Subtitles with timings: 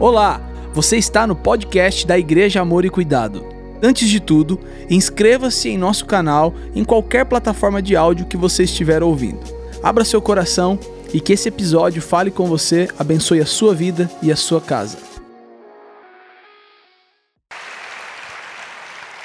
[0.00, 0.40] Olá,
[0.72, 3.44] você está no podcast da Igreja Amor e Cuidado.
[3.82, 9.02] Antes de tudo, inscreva-se em nosso canal em qualquer plataforma de áudio que você estiver
[9.02, 9.40] ouvindo.
[9.82, 10.78] Abra seu coração
[11.12, 14.98] e que esse episódio fale com você, abençoe a sua vida e a sua casa.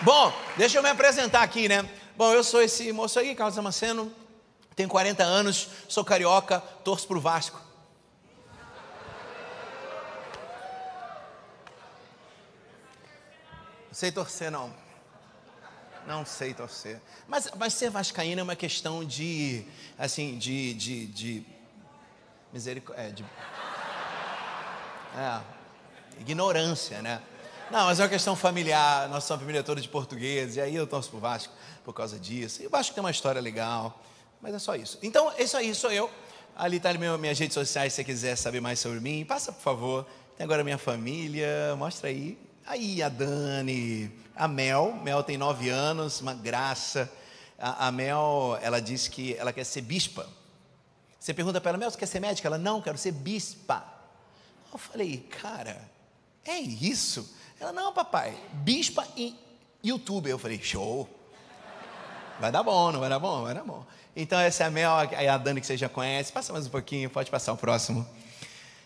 [0.01, 1.87] Bom, deixa eu me apresentar aqui, né?
[2.17, 4.11] Bom, eu sou esse moço aí, Carlos Damasceno,
[4.75, 7.62] tenho 40 anos, sou carioca, torço pro Vasco.
[13.93, 14.73] Não sei torcer, não.
[16.07, 16.99] Não sei torcer.
[17.27, 19.67] Mas, mas ser vascaíno é uma questão de,
[19.99, 21.45] assim, de, de, de
[22.51, 23.23] misericórdia, é, de,
[25.15, 25.41] é,
[26.19, 27.21] ignorância, né?
[27.69, 30.87] Não, mas é uma questão familiar, nós somos família toda de portugueses, e aí eu
[30.87, 31.53] torço pro Vasco
[31.85, 32.63] por causa disso.
[32.63, 34.01] E o Vasco tem uma história legal,
[34.41, 34.97] mas é só isso.
[35.03, 36.09] Então, isso aí sou eu.
[36.55, 39.61] Ali está meu, minhas redes sociais, se você quiser saber mais sobre mim, passa por
[39.61, 40.07] favor.
[40.35, 42.39] Tem agora minha família, mostra aí.
[42.65, 47.11] Aí a Dani, a Mel, Mel tem nove anos, uma graça.
[47.59, 50.29] A, a Mel, ela disse que ela quer ser bispa.
[51.19, 52.47] Você pergunta para ela, Mel, você quer ser médica?
[52.47, 53.83] Ela, não, quero ser bispa.
[54.71, 55.81] Eu falei, cara,
[56.45, 57.35] é isso?
[57.59, 59.35] Ela, não, papai, bispa e
[59.83, 60.31] youtuber.
[60.31, 61.09] Eu falei, show.
[62.39, 63.43] Vai dar bom, não vai dar bom?
[63.43, 63.85] Vai dar bom.
[64.15, 66.31] Então, essa é a Mel, a Dani que você já conhece.
[66.31, 68.07] Passa mais um pouquinho, pode passar o próximo.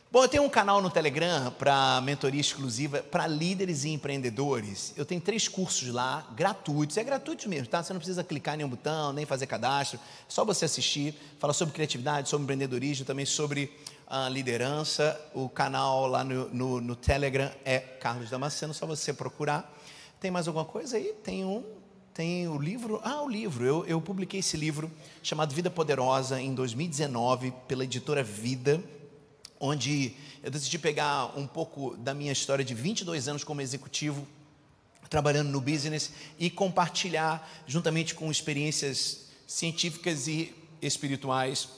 [0.10, 4.94] Bom, eu tenho um canal no Telegram para mentoria exclusiva para líderes e empreendedores.
[4.96, 6.96] Eu tenho três cursos lá, gratuitos.
[6.96, 7.84] É gratuito mesmo, tá?
[7.84, 10.00] Você não precisa clicar em nenhum botão, nem fazer cadastro.
[10.00, 11.14] É só você assistir.
[11.40, 13.70] Fala sobre criatividade, sobre empreendedorismo, também sobre
[14.10, 15.20] uh, liderança.
[15.34, 19.70] O canal lá no, no, no Telegram é Carlos Damasceno, só você procurar.
[20.22, 21.14] Tem mais alguma coisa aí?
[21.22, 21.66] Tem um
[22.14, 23.02] tem o livro.
[23.04, 23.66] Ah, o livro.
[23.66, 24.90] Eu, eu publiquei esse livro
[25.22, 28.82] chamado Vida Poderosa em 2019 pela editora Vida
[29.60, 30.14] onde
[30.44, 34.28] eu decidi pegar um pouco da minha história de 22 anos como executivo,
[35.10, 41.70] trabalhando no business e compartilhar juntamente com experiências científicas e espirituais.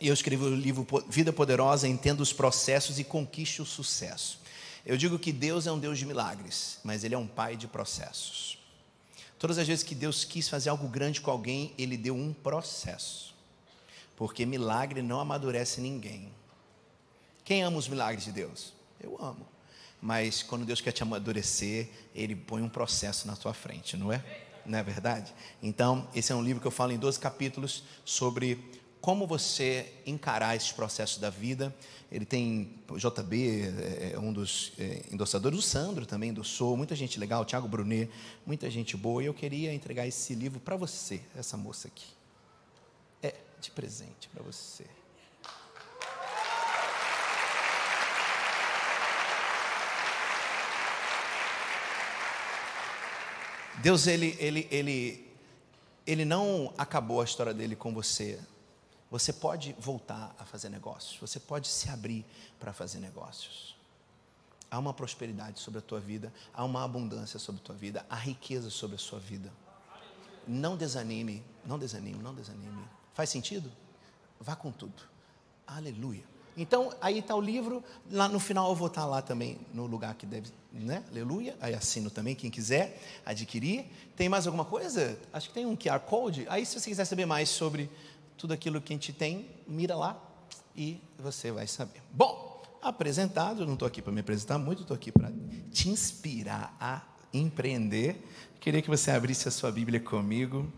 [0.00, 4.40] Eu escrevi o livro Vida Poderosa, Entenda os Processos e Conquiste o Sucesso.
[4.86, 7.66] Eu digo que Deus é um Deus de milagres, mas Ele é um Pai de
[7.66, 8.58] processos.
[9.38, 13.34] Todas as vezes que Deus quis fazer algo grande com alguém, Ele deu um processo.
[14.16, 16.32] Porque milagre não amadurece ninguém.
[17.50, 18.72] Quem ama os milagres de Deus?
[19.02, 19.44] Eu amo.
[20.00, 24.24] Mas quando Deus quer te amadurecer, Ele põe um processo na tua frente, não é?
[24.64, 25.34] Não é verdade?
[25.60, 28.56] Então, esse é um livro que eu falo em 12 capítulos sobre
[29.00, 31.74] como você encarar esses processos da vida.
[32.08, 37.18] Ele tem JB, é, é um dos é, endossadores, o Sandro também endossou, muita gente
[37.18, 38.08] legal, Tiago Brunet,
[38.46, 39.24] muita gente boa.
[39.24, 42.06] E eu queria entregar esse livro para você, essa moça aqui.
[43.20, 44.84] É, de presente para você.
[53.82, 55.32] Deus, ele, ele, ele,
[56.06, 58.38] ele não acabou a história dele com você.
[59.10, 61.18] Você pode voltar a fazer negócios.
[61.20, 62.24] Você pode se abrir
[62.58, 63.74] para fazer negócios.
[64.70, 68.14] Há uma prosperidade sobre a tua vida, há uma abundância sobre a tua vida, há
[68.14, 69.50] riqueza sobre a sua vida.
[70.46, 72.84] Não desanime, não desanime, não desanime.
[73.14, 73.72] Faz sentido?
[74.38, 75.02] Vá com tudo.
[75.66, 76.29] Aleluia.
[76.56, 79.86] Então, aí está o livro, lá no final eu vou estar tá lá também, no
[79.86, 81.02] lugar que deve, né?
[81.10, 81.56] Aleluia.
[81.60, 83.86] Aí assino também, quem quiser adquirir.
[84.16, 85.18] Tem mais alguma coisa?
[85.32, 86.46] Acho que tem um QR Code.
[86.48, 87.90] Aí, se você quiser saber mais sobre
[88.36, 90.20] tudo aquilo que a gente tem, mira lá
[90.76, 92.02] e você vai saber.
[92.12, 95.30] Bom, apresentado, não estou aqui para me apresentar muito, estou aqui para
[95.70, 98.26] te inspirar a empreender.
[98.58, 100.70] Queria que você abrisse a sua Bíblia comigo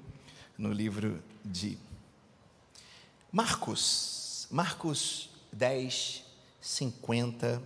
[0.59, 1.79] no livro de
[3.31, 4.47] Marcos.
[4.51, 6.25] Marcos 10,
[6.61, 7.63] 50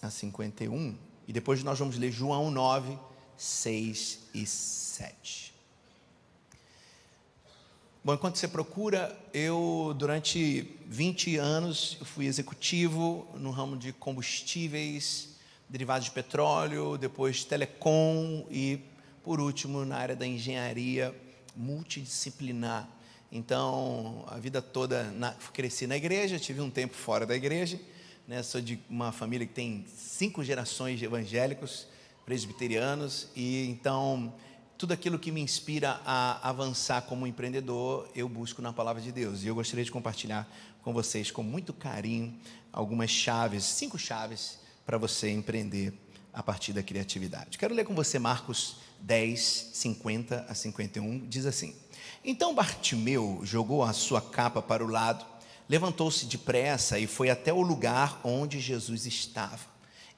[0.00, 0.96] a 51.
[1.28, 2.98] E depois nós vamos ler João 9,
[3.36, 5.54] 6 e 7.
[8.02, 15.30] Bom, enquanto você procura, eu durante 20 anos fui executivo no ramo de combustíveis,
[15.68, 18.80] derivados de petróleo, depois telecom e,
[19.24, 21.12] por último, na área da engenharia
[21.56, 22.88] multidisciplinar.
[23.30, 27.80] Então, a vida toda na, cresci na igreja, tive um tempo fora da igreja.
[28.26, 28.42] Né?
[28.42, 31.86] Sou de uma família que tem cinco gerações de evangélicos,
[32.24, 34.32] presbiterianos, e então
[34.76, 39.42] tudo aquilo que me inspira a avançar como empreendedor, eu busco na palavra de Deus.
[39.42, 40.46] E eu gostaria de compartilhar
[40.82, 42.38] com vocês, com muito carinho,
[42.72, 45.94] algumas chaves, cinco chaves para você empreender
[46.32, 47.56] a partir da criatividade.
[47.56, 51.26] Quero ler com você Marcos 10, 50 a 51.
[51.26, 51.74] Diz assim.
[52.28, 55.24] Então Bartimeu jogou a sua capa para o lado,
[55.68, 59.60] levantou-se depressa e foi até o lugar onde Jesus estava.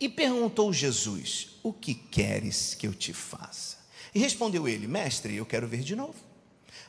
[0.01, 3.77] E perguntou Jesus: O que queres que eu te faça?
[4.15, 6.15] E respondeu ele: Mestre, eu quero ver de novo.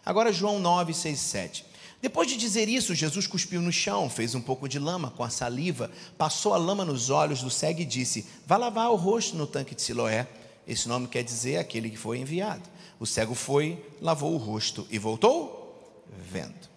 [0.06, 1.66] Agora, João 9, 6, 7.
[2.02, 5.30] Depois de dizer isso, Jesus cuspiu no chão, fez um pouco de lama com a
[5.30, 9.46] saliva, passou a lama nos olhos do cego e disse: Vá lavar o rosto no
[9.46, 10.30] tanque de Siloé.
[10.70, 12.62] Esse nome quer dizer aquele que foi enviado.
[13.00, 16.70] O cego foi, lavou o rosto e voltou vendo.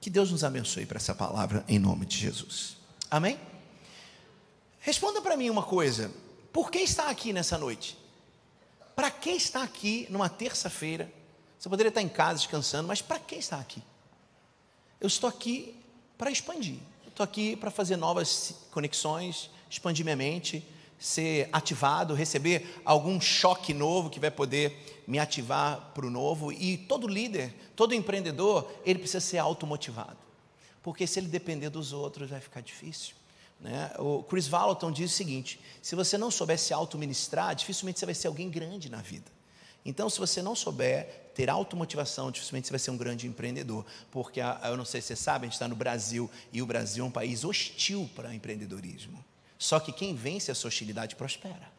[0.00, 2.78] Que Deus nos abençoe para essa palavra em nome de Jesus.
[3.10, 3.38] Amém?
[4.80, 6.10] Responda para mim uma coisa:
[6.50, 7.98] por que está aqui nessa noite?
[8.96, 11.12] Para que está aqui numa terça-feira?
[11.58, 13.82] Você poderia estar em casa descansando, mas para que está aqui?
[14.98, 15.76] Eu estou aqui
[16.16, 16.78] para expandir.
[17.06, 20.66] Estou aqui para fazer novas conexões, expandir minha mente,
[21.04, 26.50] ser ativado, receber algum choque novo que vai poder me ativar para o novo.
[26.50, 30.16] E todo líder, todo empreendedor, ele precisa ser automotivado.
[30.82, 33.14] Porque se ele depender dos outros, vai ficar difícil.
[33.60, 33.90] Né?
[33.98, 38.14] O Chris Valentin diz o seguinte: se você não souber se auto-ministrar, dificilmente você vai
[38.14, 39.30] ser alguém grande na vida.
[39.84, 43.84] Então, se você não souber ter automotivação, dificilmente você vai ser um grande empreendedor.
[44.10, 47.04] Porque, eu não sei se você sabe, a gente está no Brasil e o Brasil
[47.04, 49.22] é um país hostil para empreendedorismo.
[49.64, 51.72] Só que quem vence essa hostilidade prospera.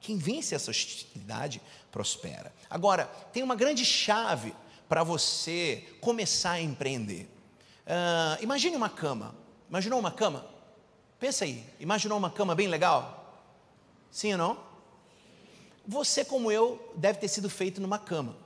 [0.00, 1.60] Quem vence essa hostilidade
[1.90, 2.54] prospera.
[2.70, 4.54] Agora, tem uma grande chave
[4.88, 7.28] para você começar a empreender.
[7.84, 9.34] Uh, imagine uma cama.
[9.68, 10.46] Imaginou uma cama?
[11.18, 11.66] Pensa aí.
[11.80, 13.42] Imaginou uma cama bem legal?
[14.08, 14.64] Sim ou não?
[15.88, 18.36] Você, como eu, deve ter sido feito numa cama.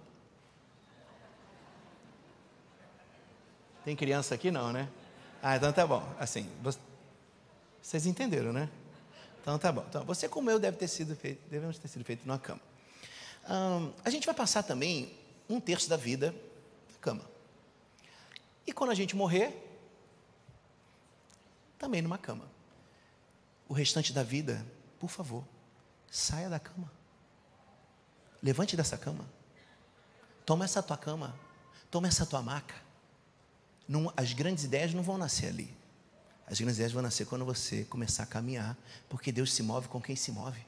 [3.84, 4.88] Tem criança aqui não, né?
[5.42, 6.02] Ah, então tá bom.
[6.18, 6.50] Assim,
[7.84, 8.70] vocês entenderam, né?
[9.42, 9.84] Então tá bom.
[9.86, 12.62] Então, você como eu deve ter sido feito, devemos ter sido feito numa cama.
[14.02, 15.14] a gente vai passar também
[15.50, 16.34] um terço da vida
[16.90, 17.30] na cama.
[18.66, 19.52] E quando a gente morrer,
[21.78, 22.46] também numa cama.
[23.68, 24.66] O restante da vida,
[24.98, 25.44] por favor,
[26.10, 26.90] saia da cama.
[28.42, 29.28] Levante dessa cama.
[30.46, 31.38] Toma essa tua cama.
[31.90, 32.76] Toma essa tua maca.
[33.86, 35.83] Não, as grandes ideias não vão nascer ali.
[36.46, 38.76] As grandes ideias vão nascer quando você começar a caminhar,
[39.08, 40.60] porque Deus se move com quem se move.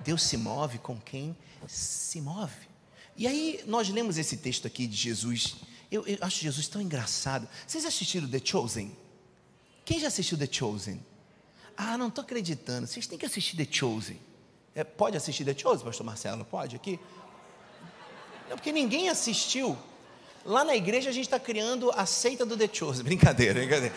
[0.00, 1.36] Deus se move com quem
[1.68, 2.68] se move.
[3.16, 5.56] E aí nós lemos esse texto aqui de Jesus.
[5.90, 7.48] Eu, eu acho Jesus tão engraçado.
[7.66, 8.96] Vocês assistiram The Chosen?
[9.84, 11.04] Quem já assistiu The Chosen?
[11.76, 12.86] Ah, não estou acreditando.
[12.86, 14.20] Vocês têm que assistir The Chosen.
[14.74, 16.44] É, pode assistir The Chosen, pastor Marcelo?
[16.44, 16.98] Pode aqui?
[18.48, 19.78] Não, porque ninguém assistiu.
[20.46, 23.02] Lá na igreja a gente está criando a seita do The Chosen.
[23.04, 23.94] Brincadeira, brincadeira.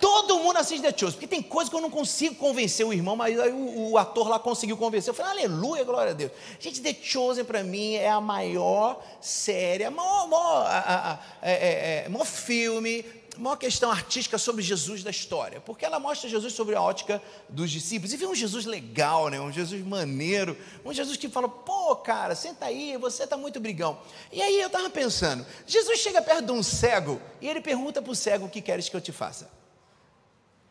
[0.00, 3.16] Todo mundo assiste The Chosen, porque tem coisa que eu não consigo convencer o irmão,
[3.16, 5.10] mas aí o, o ator lá conseguiu convencer.
[5.10, 6.30] Eu falei, aleluia, glória a Deus.
[6.60, 11.18] Gente, The Chosen para mim é a maior série, a maior, maior, a, a, a,
[11.42, 13.04] é, é, é, maior filme,
[13.38, 17.70] maior questão artística sobre Jesus da história, porque ela mostra Jesus sobre a ótica dos
[17.70, 19.40] discípulos, e vê um Jesus legal, né?
[19.40, 24.00] um Jesus maneiro, um Jesus que fala, pô, cara, senta aí, você está muito brigão.
[24.32, 28.12] E aí eu estava pensando, Jesus chega perto de um cego e ele pergunta para
[28.12, 29.50] o cego o que queres que eu te faça.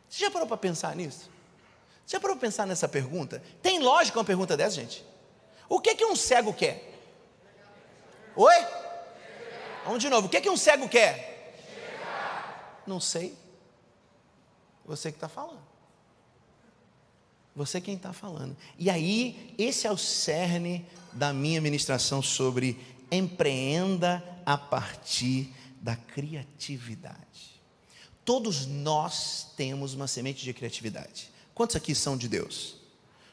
[0.08, 1.30] Você já parou para pensar nisso?
[2.06, 3.42] Você já parou para pensar nessa pergunta?
[3.60, 5.04] Tem lógica uma pergunta dessa, gente?
[5.68, 6.94] O que que um cego quer?
[8.34, 8.66] Oi?
[9.84, 10.26] Vamos de novo.
[10.26, 11.27] O que que um cego quer?
[12.88, 13.36] Não sei.
[14.86, 15.62] Você que está falando.
[17.54, 18.56] Você quem está falando.
[18.78, 22.78] E aí, esse é o cerne da minha ministração sobre
[23.10, 27.60] empreenda a partir da criatividade.
[28.24, 31.30] Todos nós temos uma semente de criatividade.
[31.54, 32.76] Quantos aqui são de Deus?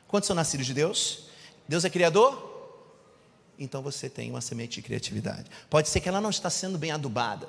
[0.07, 1.25] Quantos são nascidos de Deus?
[1.67, 2.53] Deus é criador?
[3.57, 5.49] Então você tem uma semente de criatividade.
[5.69, 7.47] Pode ser que ela não está sendo bem adubada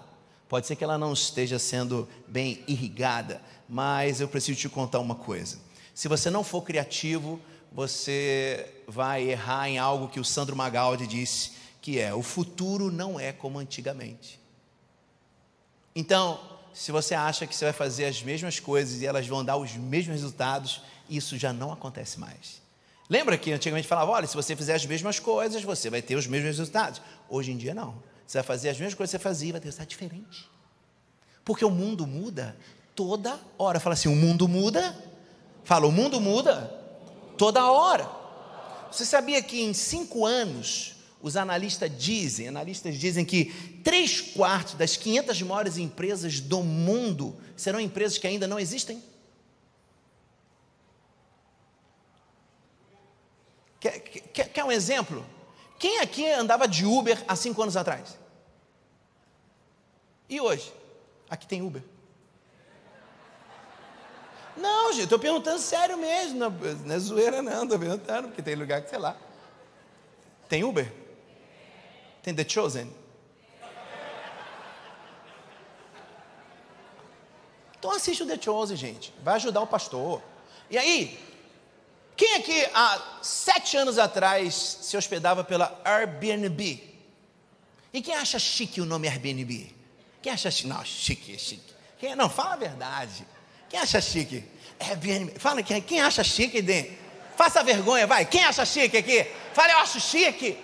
[0.48, 5.14] Pode ser que ela não esteja sendo bem irrigada, mas eu preciso te contar uma
[5.14, 5.58] coisa.
[5.94, 7.40] Se você não for criativo,
[7.72, 13.18] você vai errar em algo que o Sandro Magaldi disse, que é: o futuro não
[13.18, 14.40] é como antigamente.
[15.94, 16.38] Então,
[16.72, 19.74] se você acha que você vai fazer as mesmas coisas e elas vão dar os
[19.74, 22.60] mesmos resultados, isso já não acontece mais.
[23.08, 26.26] Lembra que antigamente falava: olha, se você fizer as mesmas coisas, você vai ter os
[26.26, 27.00] mesmos resultados.
[27.28, 27.94] Hoje em dia, não.
[28.26, 30.50] Você vai fazer as mesmas coisas que você fazia, vai ter resultado diferente.
[31.44, 32.56] Porque o mundo muda
[32.94, 33.78] toda hora.
[33.78, 34.96] Fala assim: o mundo muda.
[35.62, 36.62] Fala, o mundo muda
[37.38, 38.08] toda hora.
[38.90, 43.46] Você sabia que em cinco anos, os analistas dizem, analistas dizem que
[43.84, 49.02] três quartos das 500 maiores empresas do mundo serão empresas que ainda não existem?
[53.80, 55.24] Quer, quer, quer um exemplo?
[55.78, 58.18] Quem aqui andava de Uber há cinco anos atrás?
[60.28, 60.72] E hoje?
[61.28, 61.82] Aqui tem Uber.
[64.56, 66.38] Não, gente, estou perguntando sério mesmo.
[66.38, 67.64] Não, não é zoeira, não.
[67.64, 69.16] Estou perguntando, porque tem lugar que, sei lá.
[70.48, 70.90] Tem Uber?
[72.22, 72.92] Tem The Chosen?
[77.78, 79.12] Então assiste o The Chosen, gente.
[79.22, 80.22] Vai ajudar o pastor.
[80.70, 81.35] E aí,
[82.16, 86.82] quem aqui há sete anos atrás se hospedava pela Airbnb?
[87.92, 89.74] E quem acha chique o nome Airbnb?
[90.22, 90.68] Quem acha chique?
[90.68, 91.74] Não, chique, chique.
[91.98, 93.26] Quem, não, fala a verdade.
[93.68, 94.44] Quem acha chique?
[94.80, 95.38] Airbnb.
[95.38, 96.90] Fala quem, quem acha chique, Den?
[97.36, 98.24] Faça vergonha, vai.
[98.24, 99.26] Quem acha chique aqui?
[99.52, 100.58] Fala, eu acho chique.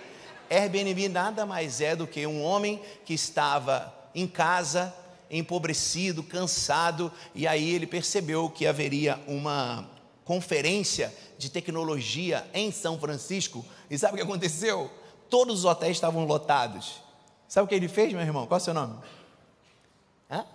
[0.49, 4.93] Airbnb nada mais é do que um homem que estava em casa,
[5.29, 9.89] empobrecido, cansado, e aí ele percebeu que haveria uma
[10.25, 13.65] conferência de tecnologia em São Francisco.
[13.89, 14.89] E sabe o que aconteceu?
[15.29, 17.01] Todos os hotéis estavam lotados.
[17.47, 18.47] Sabe o que ele fez, meu irmão?
[18.47, 18.97] Qual é o seu nome?
[20.29, 20.45] Hã?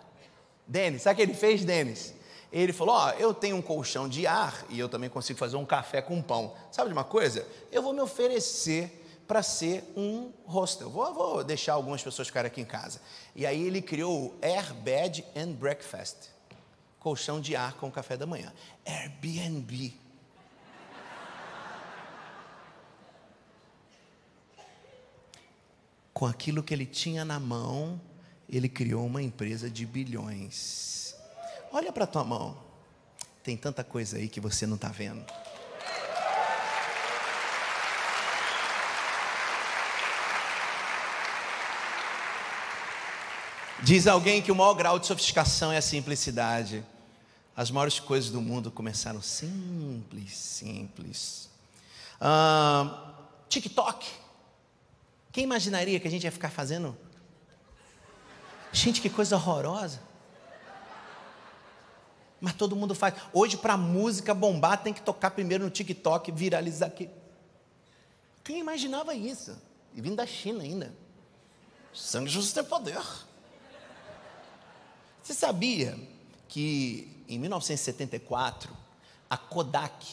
[0.67, 1.03] Denis.
[1.03, 2.15] Sabe o que ele fez, Denis?
[2.53, 5.57] Ele falou: Ó, oh, eu tenho um colchão de ar e eu também consigo fazer
[5.57, 6.55] um café com pão.
[6.73, 7.47] Sabe de uma coisa?
[7.71, 10.89] Eu vou me oferecer para ser um hostel.
[10.89, 13.01] Vou, vou deixar algumas pessoas ficarem aqui em casa.
[13.37, 16.38] E aí ele criou o Air Bed and Breakfast
[16.99, 18.53] colchão de ar com café da manhã.
[18.85, 19.95] Airbnb.
[26.13, 28.01] Com aquilo que ele tinha na mão,
[28.49, 31.15] ele criou uma empresa de bilhões.
[31.71, 32.57] Olha para tua mão.
[33.43, 35.25] Tem tanta coisa aí que você não está vendo.
[43.83, 46.85] Diz alguém que o maior grau de sofisticação é a simplicidade.
[47.57, 51.49] As maiores coisas do mundo começaram simples, simples.
[52.21, 53.15] Ah,
[53.49, 54.07] TikTok.
[55.33, 56.97] Quem imaginaria que a gente ia ficar fazendo?
[58.73, 60.01] Gente, que coisa horrorosa.
[62.41, 63.15] Mas todo mundo faz.
[63.33, 67.09] Hoje, para música bombar, tem que tocar primeiro no TikTok, viralizar aqui.
[68.45, 69.57] Quem imaginava isso?
[69.95, 70.95] E vindo da China ainda.
[71.93, 73.01] Sangue Jesus tem poder.
[75.29, 75.95] Você sabia
[76.49, 78.75] que em 1974
[79.29, 80.07] a Kodak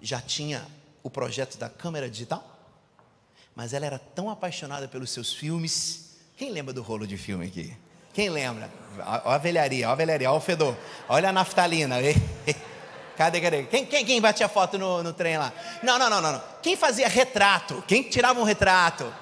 [0.00, 0.66] já tinha
[1.02, 2.42] o projeto da câmera digital?
[3.54, 6.16] Mas ela era tão apaixonada pelos seus filmes.
[6.38, 7.76] Quem lembra do rolo de filme aqui?
[8.14, 8.72] Quem lembra?
[8.96, 10.74] Olha a velharia, olha a velharia, olha o fedor.
[11.06, 11.96] Olha a naftalina.
[13.14, 13.64] Cadê, cadê?
[13.64, 15.52] Quem, quem, quem batia foto no, no trem lá?
[15.82, 16.42] Não, não, não, não.
[16.62, 17.84] Quem fazia retrato?
[17.86, 19.12] Quem tirava um retrato?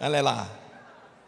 [0.00, 0.61] Olha lá.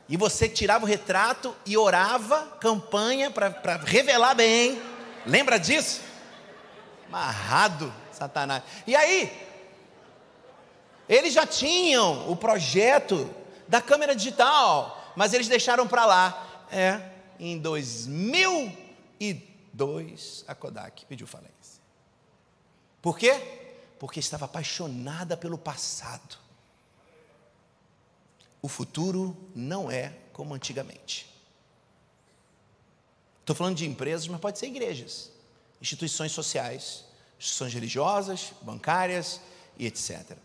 [0.08, 4.82] E você tirava o retrato e orava campanha para revelar bem.
[5.24, 6.02] Lembra disso?
[7.08, 8.62] Amarrado, Satanás.
[8.86, 9.32] E aí,
[11.08, 13.34] eles já tinham o projeto
[13.66, 16.66] da câmera digital, mas eles deixaram para lá.
[16.70, 17.00] É,
[17.38, 21.54] em 2002, a Kodak pediu falência.
[23.00, 23.32] Por quê?
[23.98, 26.43] Porque estava apaixonada pelo passado
[28.64, 31.26] o futuro não é como antigamente.
[33.40, 35.30] Estou falando de empresas, mas pode ser igrejas,
[35.82, 37.04] instituições sociais,
[37.38, 39.38] instituições religiosas, bancárias
[39.78, 40.38] e etc.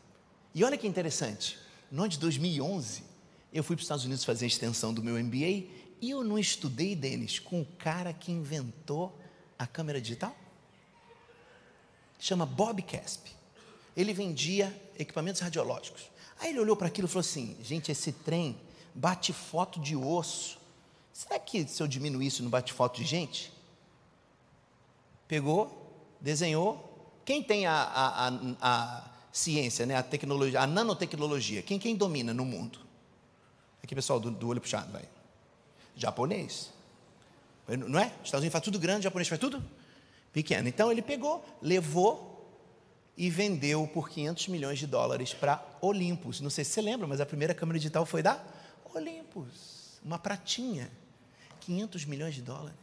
[0.54, 1.58] E olha que interessante,
[1.90, 3.06] no ano de 2011,
[3.54, 5.70] eu fui para os Estados Unidos fazer a extensão do meu MBA
[6.02, 9.18] e eu não estudei, Denis, com o cara que inventou
[9.58, 10.36] a câmera digital?
[12.20, 13.28] Chama Bob Casp.
[13.96, 16.10] Ele vendia equipamentos radiológicos.
[16.40, 18.58] Aí ele olhou para aquilo e falou assim: gente, esse trem
[18.96, 20.58] bate foto de osso.
[21.12, 23.52] Será que se eu diminuir isso não bate foto de gente?
[25.28, 26.86] Pegou, desenhou.
[27.26, 28.32] Quem tem a, a, a,
[28.62, 31.62] a ciência, né, a tecnologia, a nanotecnologia?
[31.62, 32.80] Quem, quem domina no mundo?
[33.84, 35.08] Aqui, pessoal, do, do olho puxado, vai.
[35.96, 36.72] Japonês.
[37.68, 38.08] Não é?
[38.22, 39.64] Os Estados Unidos faz tudo grande, japonês faz tudo
[40.34, 40.68] pequeno.
[40.68, 42.29] Então ele pegou, levou
[43.20, 46.40] e vendeu por 500 milhões de dólares para Olympus.
[46.40, 48.42] Não sei se você lembra, mas a primeira câmera digital foi da
[48.96, 50.90] Olympus, uma pratinha,
[51.60, 52.78] 500 milhões de dólares.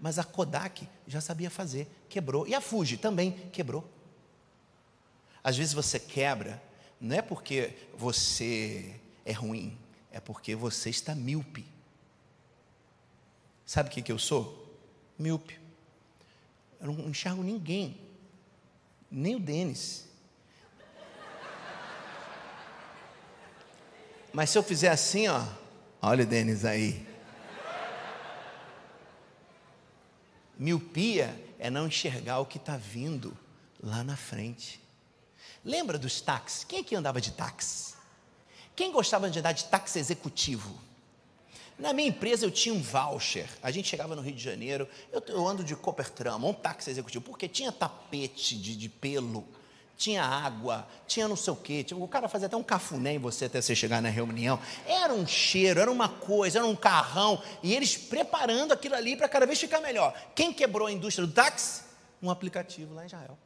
[0.00, 2.44] Mas a Kodak já sabia fazer, quebrou.
[2.44, 3.88] E a Fuji também quebrou.
[5.44, 6.60] Às vezes você quebra,
[7.00, 9.78] não é porque você é ruim,
[10.10, 11.64] é porque você está míope.
[13.64, 14.76] Sabe o que, que eu sou?
[15.16, 15.56] Míope.
[16.80, 18.07] Eu não enxergo ninguém
[19.10, 20.06] nem o Denis.
[24.32, 25.44] Mas se eu fizer assim, ó,
[26.00, 27.06] olha o Denis aí.
[30.58, 33.36] Miopia é não enxergar o que está vindo
[33.82, 34.80] lá na frente.
[35.64, 36.64] Lembra dos táxis?
[36.64, 37.94] Quem aqui andava de táxi?
[38.74, 40.87] Quem gostava de andar de táxi executivo?
[41.78, 43.48] Na minha empresa eu tinha um voucher.
[43.62, 47.24] A gente chegava no Rio de Janeiro, eu, eu ando de Coppertram, um táxi executivo,
[47.24, 49.46] porque tinha tapete de, de pelo,
[49.96, 51.84] tinha água, tinha não sei o quê.
[51.92, 54.58] O cara fazia até um cafuné em você até você chegar na reunião.
[54.86, 57.42] Era um cheiro, era uma coisa, era um carrão.
[57.62, 60.14] E eles preparando aquilo ali para cada vez ficar melhor.
[60.34, 61.82] Quem quebrou a indústria do táxi?
[62.22, 63.38] Um aplicativo lá em Israel.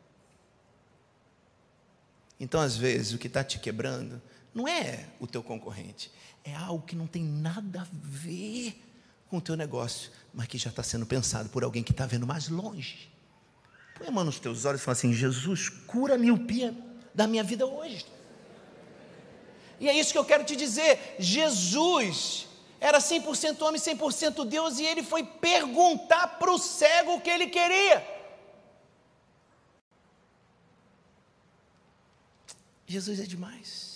[2.38, 4.20] Então, às vezes, o que está te quebrando
[4.54, 6.10] não é o teu concorrente,
[6.44, 8.80] é algo que não tem nada a ver
[9.28, 12.26] com o teu negócio, mas que já está sendo pensado por alguém que está vendo
[12.26, 13.10] mais longe.
[13.94, 16.74] Põe a mão nos teus olhos e fala assim: Jesus, cura a miopia
[17.14, 18.04] da minha vida hoje.
[19.78, 21.16] E é isso que eu quero te dizer.
[21.18, 22.46] Jesus
[22.80, 27.46] era 100% homem, 100% Deus, e ele foi perguntar para o cego o que ele
[27.46, 28.04] queria.
[32.86, 33.91] Jesus é demais.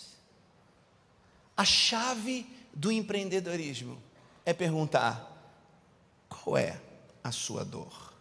[1.56, 4.00] A chave do empreendedorismo
[4.44, 5.32] é perguntar:
[6.28, 6.78] qual é
[7.24, 8.12] a sua dor?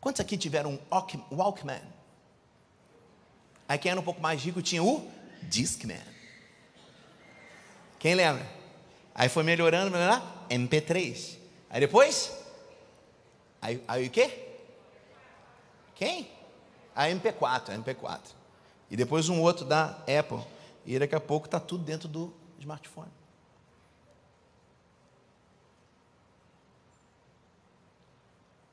[0.00, 1.82] Quantos aqui tiveram um Walkman?
[3.68, 5.08] Aí quem era um pouco mais rico tinha o
[5.42, 6.02] Discman.
[7.98, 8.46] Quem lembra?
[9.14, 11.36] Aí foi melhorando, melhorando, MP3.
[11.68, 12.32] Aí depois?
[13.60, 14.56] Aí, aí o quê?
[15.94, 16.30] Quem?
[16.94, 18.37] A MP4, a MP4
[18.90, 20.44] e depois um outro da Apple.
[20.86, 23.10] E daqui a pouco está tudo dentro do smartphone.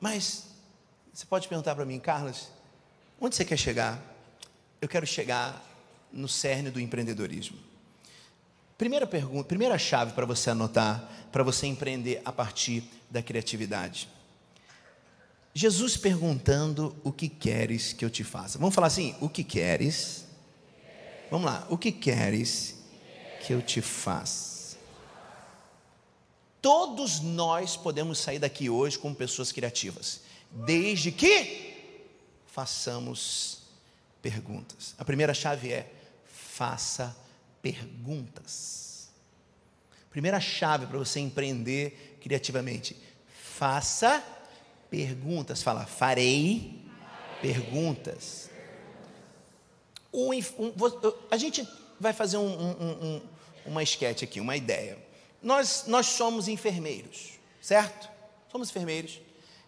[0.00, 0.46] Mas
[1.12, 2.48] você pode perguntar para mim, Carlos,
[3.20, 4.00] onde você quer chegar?
[4.80, 5.62] Eu quero chegar
[6.12, 7.58] no cerne do empreendedorismo.
[8.78, 14.08] Primeira pergunta, primeira chave para você anotar, para você empreender a partir da criatividade.
[15.56, 18.58] Jesus perguntando: O que queres que eu te faça?
[18.58, 20.26] Vamos falar assim: O que queres?
[21.30, 22.74] Vamos lá, o que queres
[23.40, 24.76] que eu te faça?
[26.60, 30.20] Todos nós podemos sair daqui hoje como pessoas criativas,
[30.50, 32.04] desde que
[32.48, 33.62] façamos
[34.20, 34.94] perguntas.
[34.98, 35.90] A primeira chave é:
[36.26, 37.16] faça
[37.62, 39.08] perguntas.
[40.10, 42.94] Primeira chave para você empreender criativamente:
[43.26, 44.35] faça perguntas
[44.90, 45.62] perguntas.
[45.62, 46.82] Fala, farei
[47.40, 48.50] perguntas.
[50.12, 50.72] Um, um,
[51.30, 51.66] a gente
[52.00, 53.22] vai fazer um, um,
[53.66, 54.98] uma esquete aqui, uma ideia.
[55.42, 58.08] Nós, nós somos enfermeiros, certo?
[58.50, 59.20] Somos enfermeiros.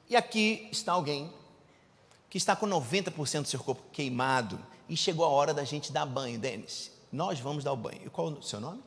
[0.08, 1.32] E aqui está alguém
[2.30, 6.06] que está com 90% do seu corpo queimado e chegou a hora da gente dar
[6.06, 6.90] banho, Denis.
[7.12, 8.00] Nós vamos dar o banho.
[8.06, 8.82] E qual é o seu nome?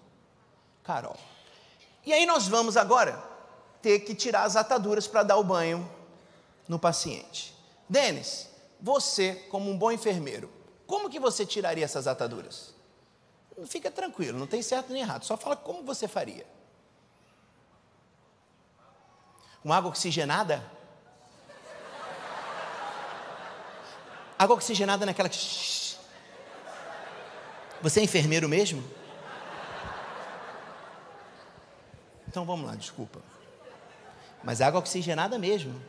[0.83, 1.17] Carol.
[2.05, 3.23] E aí nós vamos agora
[3.81, 5.87] ter que tirar as ataduras para dar o banho
[6.67, 7.53] no paciente.
[7.87, 8.47] Denis,
[8.79, 10.49] você, como um bom enfermeiro,
[10.87, 12.73] como que você tiraria essas ataduras?
[13.67, 16.45] Fica tranquilo, não tem certo nem errado, só fala como você faria.
[19.61, 20.63] Com água oxigenada?
[24.37, 25.37] Água oxigenada naquela que.
[27.81, 28.83] Você é enfermeiro mesmo?
[32.27, 33.19] Então vamos lá, desculpa.
[34.43, 35.79] Mas água oxigenada mesmo.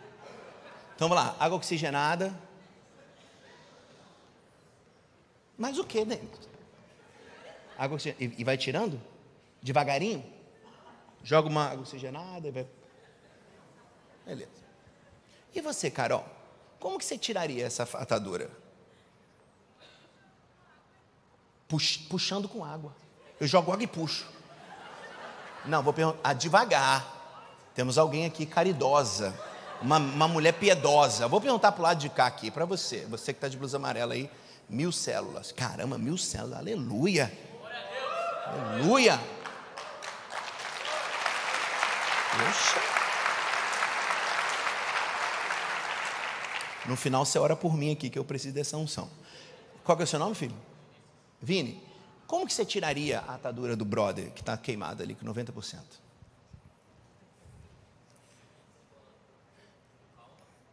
[0.94, 2.34] Então vamos lá, água oxigenada.
[5.56, 6.48] Mas o que dentro?
[7.78, 8.34] Água oxigenada.
[8.38, 9.00] E vai tirando?
[9.62, 10.24] Devagarinho?
[11.22, 12.66] Joga uma água oxigenada e vai.
[14.26, 14.62] Beleza.
[15.54, 16.24] E você, Carol?
[16.78, 18.50] Como que você tiraria essa atadura?
[22.08, 22.94] puxando com água.
[23.40, 24.26] Eu jogo água e puxo.
[25.64, 26.18] Não, vou perguntar.
[26.22, 27.70] Ah, devagar.
[27.74, 29.34] Temos alguém aqui caridosa
[29.82, 31.28] uma, uma mulher piedosa.
[31.28, 33.76] Vou perguntar para o lado de cá aqui, para você, você que está de blusa
[33.76, 34.30] amarela aí,
[34.68, 35.52] mil células.
[35.52, 37.32] Caramba, mil células, aleluia.
[38.46, 39.20] Aleluia.
[42.30, 42.80] Poxa.
[46.86, 49.08] No final você ora por mim aqui, que eu preciso dessa unção.
[49.84, 50.54] Qual é o seu nome, filho?
[51.40, 51.82] Vini.
[52.26, 56.01] Como que você tiraria a atadura do brother que está queimado ali com 90%?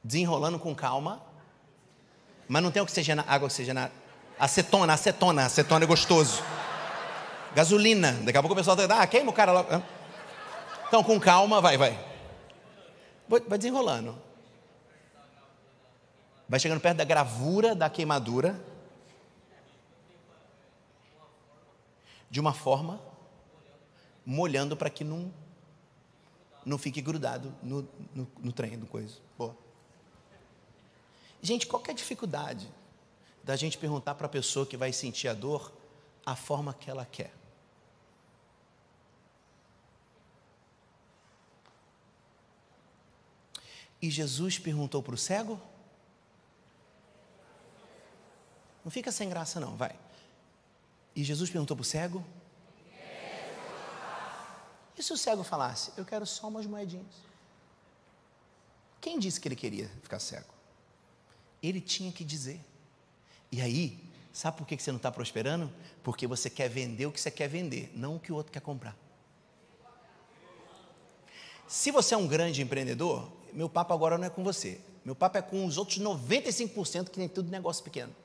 [0.09, 1.21] Desenrolando com calma,
[2.47, 3.91] mas não tem oxigena, água oxigenada.
[4.39, 6.41] Acetona, acetona, acetona é gostoso.
[7.53, 9.69] Gasolina, daqui a pouco o pessoal está, ah, queima o cara logo.
[10.87, 12.03] Então, com calma, vai, vai.
[13.27, 14.17] Vai desenrolando.
[16.47, 18.59] Vai chegando perto da gravura da queimadura.
[22.31, 22.99] De uma forma,
[24.25, 25.31] molhando para que não,
[26.65, 29.17] não fique grudado no, no, no trem, do coisa.
[29.37, 29.68] Boa.
[31.41, 32.69] Gente, qual é a dificuldade
[33.43, 35.71] da gente perguntar para a pessoa que vai sentir a dor
[36.25, 37.33] a forma que ela quer?
[44.01, 45.59] E Jesus perguntou para o cego?
[48.83, 49.97] Não fica sem graça, não, vai.
[51.15, 52.25] E Jesus perguntou para o cego?
[54.97, 57.15] E se o cego falasse, eu quero só umas moedinhas?
[58.99, 60.58] Quem disse que ele queria ficar cego?
[61.61, 62.59] Ele tinha que dizer.
[63.51, 63.99] E aí,
[64.31, 65.71] sabe por que você não está prosperando?
[66.03, 68.61] Porque você quer vender o que você quer vender, não o que o outro quer
[68.61, 68.95] comprar.
[71.67, 74.79] Se você é um grande empreendedor, meu papo agora não é com você.
[75.05, 78.15] Meu papo é com os outros 95% que tem tudo negócio pequeno.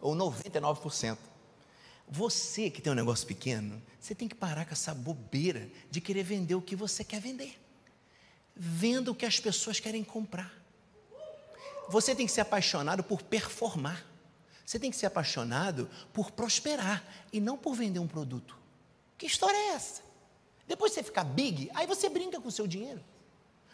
[0.00, 1.18] Ou 99%.
[2.08, 6.22] Você que tem um negócio pequeno, você tem que parar com essa bobeira de querer
[6.22, 7.58] vender o que você quer vender.
[8.54, 10.52] Venda o que as pessoas querem comprar.
[11.88, 14.04] Você tem que ser apaixonado por performar.
[14.64, 18.56] Você tem que ser apaixonado por prosperar e não por vender um produto.
[19.18, 20.02] Que história é essa?
[20.66, 23.02] Depois você ficar big, aí você brinca com o seu dinheiro.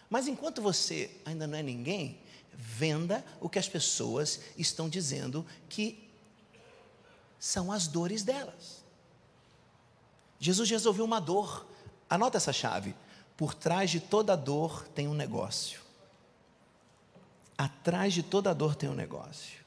[0.09, 2.19] Mas enquanto você ainda não é ninguém,
[2.53, 6.11] venda o que as pessoas estão dizendo que
[7.39, 8.83] são as dores delas.
[10.39, 11.67] Jesus resolveu uma dor.
[12.09, 12.95] Anota essa chave.
[13.37, 15.80] Por trás de toda dor tem um negócio.
[17.61, 19.61] Atrás de toda dor tem um negócio.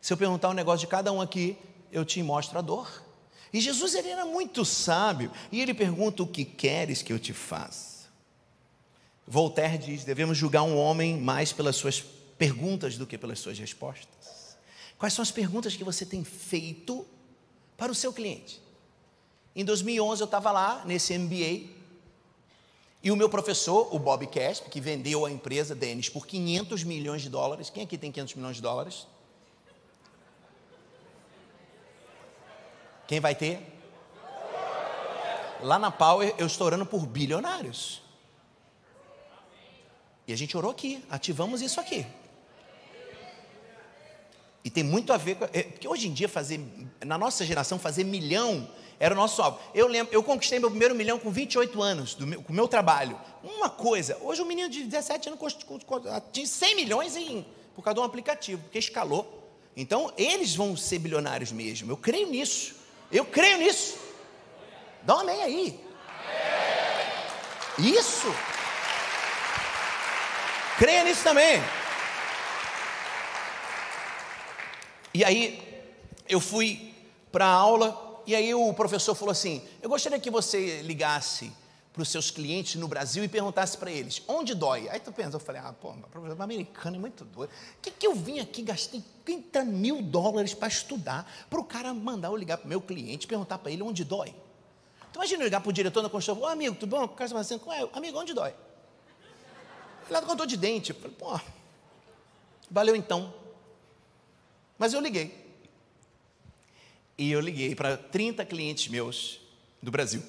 [0.00, 1.54] Se eu perguntar o um negócio de cada um aqui,
[1.92, 3.04] eu te mostro a dor.
[3.52, 7.34] E Jesus ele era muito sábio, e ele pergunta: "O que queres que eu te
[7.34, 8.08] faça?"
[9.26, 12.00] Voltaire diz: "Devemos julgar um homem mais pelas suas
[12.38, 14.56] perguntas do que pelas suas respostas."
[14.96, 17.06] Quais são as perguntas que você tem feito
[17.76, 18.62] para o seu cliente?
[19.54, 21.81] Em 2011 eu estava lá nesse MBA
[23.02, 27.22] e o meu professor, o Bob Casp, que vendeu a empresa Dennis por 500 milhões
[27.22, 27.68] de dólares.
[27.68, 29.06] Quem aqui tem 500 milhões de dólares?
[33.08, 33.60] Quem vai ter?
[35.60, 38.02] Lá na Power eu estourando por bilionários.
[40.26, 42.06] E a gente orou aqui, ativamos isso aqui.
[44.64, 45.44] E tem muito a ver com.
[45.46, 46.60] É, porque hoje em dia, fazer,
[47.04, 48.68] na nossa geração, fazer milhão
[49.02, 49.58] era o nosso alvo.
[49.74, 52.68] Eu lembro, eu conquistei meu primeiro milhão com 28 anos, do meu, com o meu
[52.68, 53.18] trabalho.
[53.42, 55.56] Uma coisa, hoje um menino de 17 anos
[56.30, 59.50] tinha 100 milhões em, por causa de um aplicativo, porque escalou.
[59.76, 61.90] Então, eles vão ser bilionários mesmo.
[61.90, 62.76] Eu creio nisso.
[63.10, 63.98] Eu creio nisso.
[65.02, 65.80] Dá um amém aí.
[67.80, 68.32] Isso.
[70.78, 71.60] Creia nisso também.
[75.12, 75.60] E aí
[76.28, 76.94] eu fui
[77.32, 81.52] para a aula e aí o professor falou assim: Eu gostaria que você ligasse
[81.92, 84.88] para os seus clientes no Brasil e perguntasse para eles onde dói.
[84.88, 87.50] Aí tu pensa, eu falei, ah, pô, professor americano é muito doido.
[87.50, 91.92] O que, que eu vim aqui, gastei 30 mil dólares para estudar, para o cara
[91.92, 94.34] mandar eu ligar para o meu cliente perguntar para ele onde dói.
[95.10, 97.04] Então imagina eu ligar para o diretor da construção, ô amigo, tudo bom?
[97.04, 98.54] O cara assim, é, amigo, onde dói?
[100.08, 100.90] Lá do contou de dente.
[100.90, 101.38] Eu falei, pô,
[102.70, 103.34] valeu então.
[104.78, 105.41] Mas eu liguei.
[107.16, 109.40] E eu liguei para 30 clientes meus
[109.82, 110.22] do Brasil.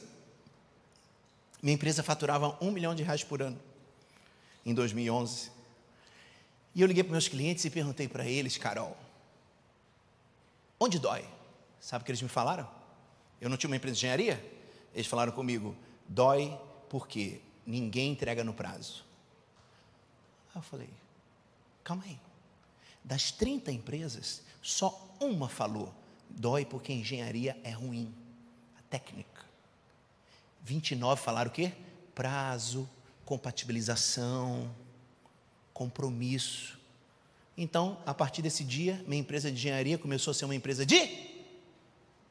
[1.62, 3.60] Minha empresa faturava um milhão de reais por ano
[4.66, 5.52] em 2011.
[6.76, 8.98] E eu liguei para meus clientes e perguntei para eles, Carol,
[10.80, 11.26] onde dói?
[11.80, 12.70] Sabe o que eles me falaram?
[13.40, 14.54] Eu não tinha uma empresa de engenharia?
[14.94, 15.76] Eles falaram comigo,
[16.08, 16.58] dói
[16.90, 19.04] porque ninguém entrega no prazo.
[20.54, 20.90] Aí eu falei,
[21.84, 22.20] calma aí.
[23.04, 25.94] Das 30 empresas, só uma falou:
[26.34, 28.14] dói porque engenharia é ruim,
[28.78, 29.46] a técnica.
[30.64, 31.74] 29 falaram o quê?
[32.16, 32.90] Prazo,
[33.26, 34.74] compatibilização,
[35.74, 36.80] compromisso.
[37.58, 41.34] Então, a partir desse dia, minha empresa de engenharia começou a ser uma empresa de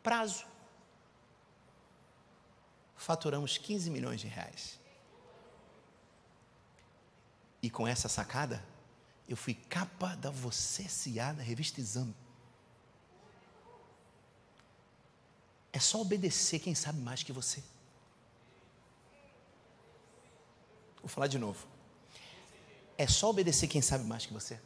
[0.03, 0.45] prazo.
[2.97, 4.79] Faturamos 15 milhões de reais.
[7.63, 8.63] E com essa sacada,
[9.29, 11.33] eu fui capa da Você S.A.
[11.33, 12.15] da revista Exame.
[15.73, 17.63] É só obedecer quem sabe mais que você.
[21.01, 21.67] Vou falar de novo.
[22.99, 24.59] É só obedecer quem sabe mais que você.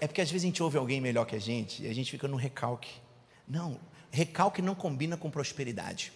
[0.00, 2.10] É porque às vezes a gente ouve alguém melhor que a gente e a gente
[2.10, 3.00] fica no recalque.
[3.48, 6.12] Não, recalque não combina com prosperidade.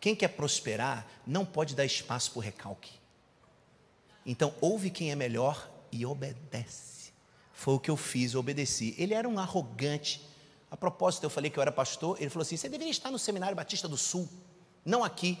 [0.00, 2.92] Quem quer prosperar não pode dar espaço para o recalque.
[4.24, 7.12] Então, ouve quem é melhor e obedece.
[7.52, 8.94] Foi o que eu fiz, eu obedeci.
[8.98, 10.20] Ele era um arrogante.
[10.76, 12.18] A propósito, eu falei que eu era pastor.
[12.20, 14.28] Ele falou assim: você deveria estar no Seminário Batista do Sul,
[14.84, 15.38] não aqui.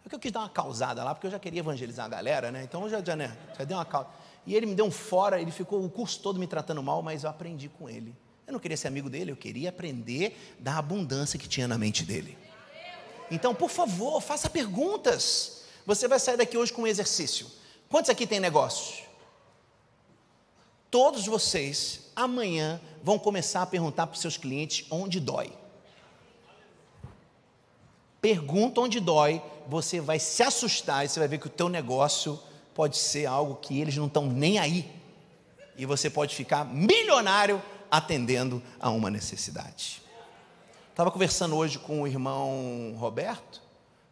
[0.00, 2.62] Porque eu quis dar uma causada lá, porque eu já queria evangelizar a galera, né?
[2.62, 4.06] Então eu já, já, né, já dei uma causa.
[4.46, 7.24] E ele me deu um fora, ele ficou o curso todo me tratando mal, mas
[7.24, 8.14] eu aprendi com ele.
[8.46, 12.04] Eu não queria ser amigo dele, eu queria aprender da abundância que tinha na mente
[12.04, 12.38] dele.
[13.28, 15.64] Então, por favor, faça perguntas.
[15.84, 17.48] Você vai sair daqui hoje com um exercício.
[17.88, 19.02] Quantos aqui tem negócios?
[20.90, 25.52] Todos vocês amanhã vão começar a perguntar para os seus clientes onde dói.
[28.20, 32.38] Pergunta onde dói, você vai se assustar e você vai ver que o teu negócio
[32.74, 34.90] pode ser algo que eles não estão nem aí.
[35.76, 40.02] E você pode ficar milionário atendendo a uma necessidade.
[40.90, 43.62] Estava conversando hoje com o irmão Roberto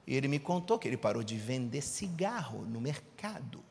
[0.07, 3.68] e ele me contou que ele parou de vender cigarro no mercado.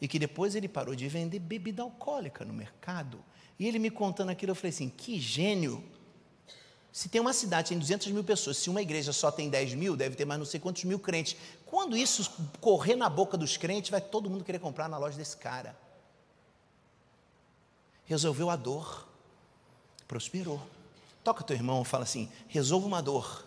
[0.00, 3.22] E que depois ele parou de vender bebida alcoólica no mercado.
[3.58, 5.84] E ele me contando aquilo, eu falei assim: que gênio!
[6.92, 9.96] Se tem uma cidade tem 200 mil pessoas, se uma igreja só tem 10 mil,
[9.96, 11.36] deve ter mais não sei quantos mil crentes.
[11.64, 15.36] Quando isso correr na boca dos crentes, vai todo mundo querer comprar na loja desse
[15.36, 15.76] cara.
[18.06, 19.06] Resolveu a dor,
[20.08, 20.60] prosperou.
[21.22, 23.46] Toca teu irmão e fala assim: resolva uma dor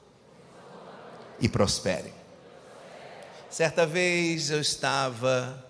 [1.39, 2.13] e prospere.
[3.49, 5.62] Certa vez eu estava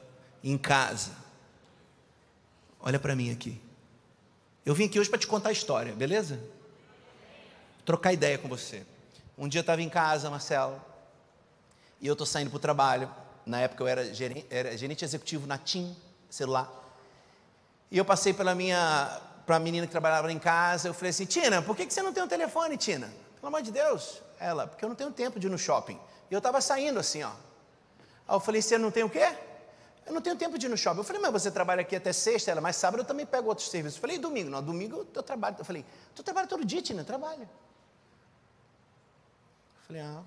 [0.43, 1.11] em casa.
[2.79, 3.61] Olha para mim aqui.
[4.65, 6.39] Eu vim aqui hoje para te contar a história, beleza?
[7.85, 8.85] Trocar ideia com você.
[9.37, 10.79] Um dia eu estava em casa, Marcelo,
[11.99, 13.09] e eu estou saindo para o trabalho.
[13.45, 15.95] Na época eu era gerente, era gerente executivo na TIM,
[16.29, 16.71] celular.
[17.89, 21.25] E eu passei pela minha, para a menina que trabalhava em casa, eu falei assim,
[21.25, 23.07] Tina, por que, que você não tem um telefone, Tina?
[23.35, 24.21] Pelo amor de Deus.
[24.39, 25.99] Ela, porque eu não tenho tempo de ir no shopping.
[26.29, 27.31] E eu estava saindo assim, ó.
[28.27, 29.35] Aí eu falei, você não tem o quê?
[30.05, 30.99] Eu não tenho tempo de ir no shopping.
[30.99, 33.69] Eu falei, mas você trabalha aqui até sexta, ela, mas sábado eu também pego outros
[33.69, 33.97] serviços.
[33.97, 34.49] Eu falei, domingo?
[34.49, 35.55] Não, domingo eu trabalho.
[35.57, 37.03] Eu falei, tu trabalha todo dia, Tina?
[37.03, 37.43] Trabalho.
[37.43, 37.47] Eu
[39.87, 40.23] falei, ah,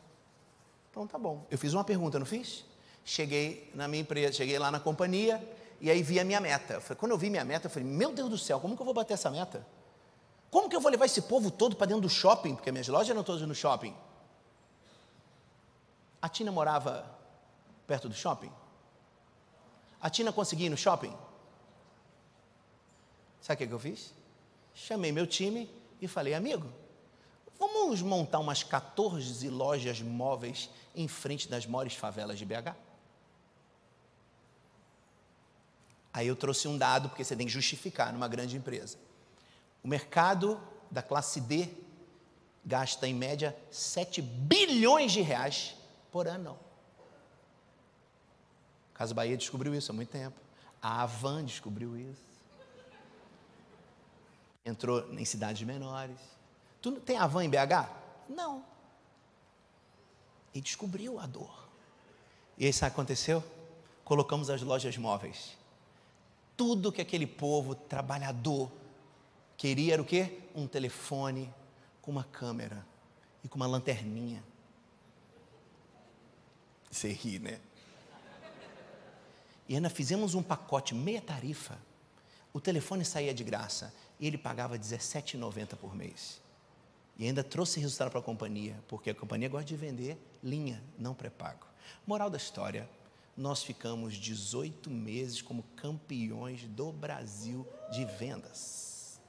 [0.91, 1.45] então tá bom.
[1.51, 2.65] Eu fiz uma pergunta, não fiz?
[3.05, 5.47] Cheguei na minha empresa, cheguei lá na companhia,
[5.81, 6.81] e aí vi a minha meta.
[6.81, 8.85] Falei, quando eu vi minha meta, eu falei, meu Deus do céu, como que eu
[8.85, 9.65] vou bater essa meta?
[10.51, 12.55] Como que eu vou levar esse povo todo para dentro do shopping?
[12.55, 13.95] Porque minhas lojas eram todas no shopping.
[16.23, 17.05] A Tina morava
[17.87, 18.51] perto do shopping?
[20.01, 21.15] A Tina conseguia ir no shopping?
[23.41, 24.13] Sabe o que eu fiz?
[24.75, 26.71] Chamei meu time e falei, amigo,
[27.59, 32.75] vamos montar umas 14 lojas móveis em frente das maiores favelas de BH?
[36.13, 38.99] Aí eu trouxe um dado, porque você tem que justificar numa grande empresa.
[39.85, 41.69] O mercado da classe D
[42.65, 45.77] gasta em média 7 bilhões de reais
[46.11, 46.59] por ano.
[48.97, 50.41] Casa Bahia descobriu isso há muito tempo.
[50.81, 52.25] A Avan descobriu isso.
[54.65, 56.17] Entrou em cidades menores.
[56.81, 57.91] Tu tem Avan em BH?
[58.27, 58.65] Não.
[60.55, 61.69] E descobriu a dor.
[62.57, 63.45] E aí sabe o que aconteceu?
[64.03, 65.59] Colocamos as lojas móveis.
[66.57, 68.73] Tudo que aquele povo trabalhador
[69.59, 70.41] queria era o quê?
[70.55, 71.53] Um telefone
[72.01, 72.85] com uma câmera
[73.45, 74.43] e com uma lanterninha.
[76.91, 77.61] Você ri, né?
[79.69, 81.79] E ainda fizemos um pacote meia tarifa.
[82.53, 86.41] O telefone saía de graça e ele pagava R$17,90 por mês.
[87.19, 91.15] E ainda trouxe resultado para a companhia, porque a companhia gosta de vender linha, não
[91.15, 91.67] pré-pago.
[92.07, 92.89] Moral da história:
[93.37, 99.21] nós ficamos 18 meses como campeões do Brasil de vendas.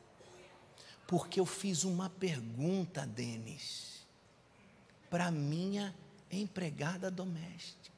[1.08, 4.06] Porque eu fiz uma pergunta, Denis,
[5.10, 5.95] para minha
[6.30, 7.97] empregada doméstica.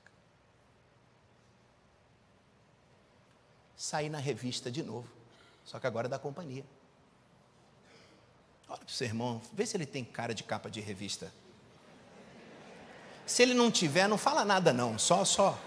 [3.89, 5.08] Saí na revista de novo,
[5.65, 6.63] só que agora é da companhia.
[8.67, 11.34] Olha para o seu irmão, vê se ele tem cara de capa de revista.
[13.25, 15.58] Se ele não tiver, não fala nada não, só, só,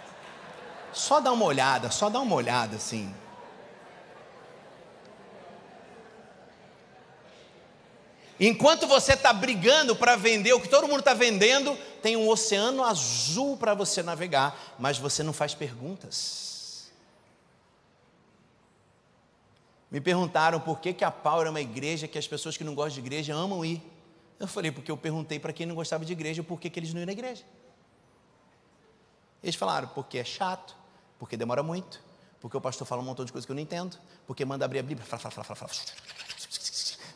[0.92, 3.12] só dá uma olhada, só dá uma olhada assim.
[8.38, 12.85] Enquanto você está brigando para vender o que todo mundo está vendendo, tem um oceano
[12.85, 16.52] azul para você navegar, mas você não faz perguntas.
[19.92, 22.74] Me perguntaram por que, que a Power é uma igreja que as pessoas que não
[22.74, 23.83] gostam de igreja amam ir.
[24.40, 26.94] Eu falei, porque eu perguntei para quem não gostava de igreja por que, que eles
[26.94, 27.44] não iam na igreja.
[29.42, 30.74] Eles falaram, porque é chato,
[31.18, 32.02] porque demora muito,
[32.40, 34.78] porque o pastor fala um montão de coisas que eu não entendo, porque manda abrir
[34.78, 35.70] a Bíblia, fala, fala, fala, fala,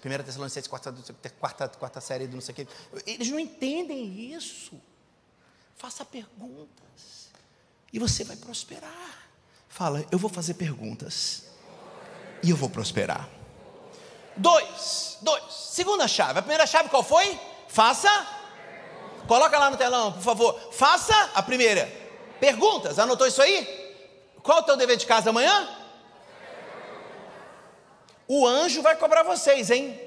[0.03, 0.95] Primeira Tessalonicenses, quarta,
[1.41, 2.69] quarta, quarta série do não sei o quê.
[3.07, 4.79] Eles não entendem isso.
[5.77, 7.31] Faça perguntas.
[7.91, 9.31] E você vai prosperar.
[9.67, 11.56] Fala, eu vou fazer perguntas.
[12.47, 13.29] E eu vou prosperar.
[14.37, 15.43] Dois, dois.
[15.51, 16.39] Segunda chave.
[16.39, 17.37] A primeira chave qual foi?
[17.67, 18.09] Faça.
[19.27, 20.57] Coloca lá no telão, por favor.
[20.71, 21.91] Faça a primeira.
[22.39, 23.01] Perguntas.
[23.01, 23.67] Anotou isso aí?
[24.45, 25.69] Qual é o teu dever de casa amanhã?
[28.29, 30.01] O anjo vai cobrar vocês, hein?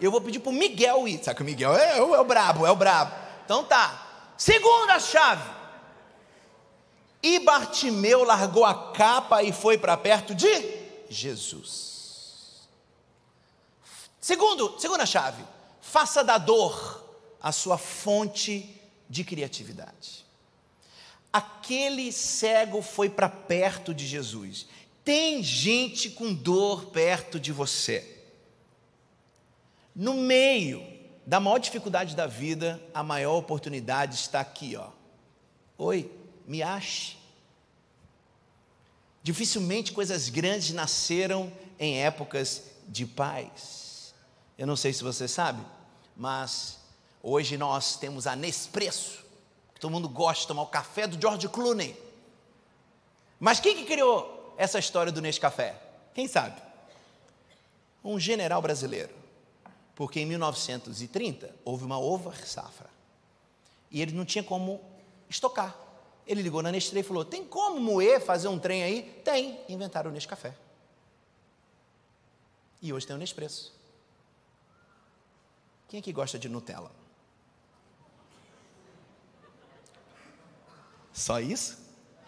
[0.00, 1.24] Eu vou pedir para o Miguel ir.
[1.24, 3.12] Sabe que o Miguel é, é, o brabo, é o brabo.
[3.44, 4.30] Então tá.
[4.36, 5.42] Segunda chave.
[7.20, 12.68] E Bartimeu largou a capa e foi para perto de Jesus.
[14.20, 15.44] Segundo, segunda chave,
[15.80, 17.04] faça da dor
[17.40, 20.26] a sua fonte de criatividade.
[21.32, 24.66] Aquele cego foi para perto de Jesus.
[25.04, 28.24] Tem gente com dor perto de você.
[29.94, 30.84] No meio
[31.26, 34.90] da maior dificuldade da vida, a maior oportunidade está aqui, ó.
[35.78, 36.10] Oi,
[36.46, 37.16] me ache.
[39.26, 44.14] Dificilmente coisas grandes nasceram em épocas de paz.
[44.56, 45.60] Eu não sei se você sabe,
[46.16, 46.78] mas
[47.20, 49.24] hoje nós temos a Nespresso.
[49.80, 52.00] Todo mundo gosta de tomar o café do George Clooney.
[53.40, 55.74] Mas quem que criou essa história do Nescafé?
[56.14, 56.62] Quem sabe?
[58.04, 59.12] Um general brasileiro.
[59.96, 62.88] Porque em 1930 houve uma over safra.
[63.90, 64.80] E ele não tinha como
[65.28, 65.85] estocar.
[66.26, 69.20] Ele ligou na Nestlé e falou: Tem como moer, fazer um trem aí?
[69.24, 69.60] Tem.
[69.68, 70.54] Inventaram o Nescafé.
[72.82, 73.72] E hoje tem o Nespresso.
[75.88, 76.90] Quem aqui gosta de Nutella?
[81.12, 81.78] Só isso?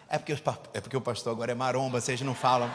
[0.08, 0.32] É porque,
[0.72, 2.72] é porque o pastor agora é maromba, vocês não falam.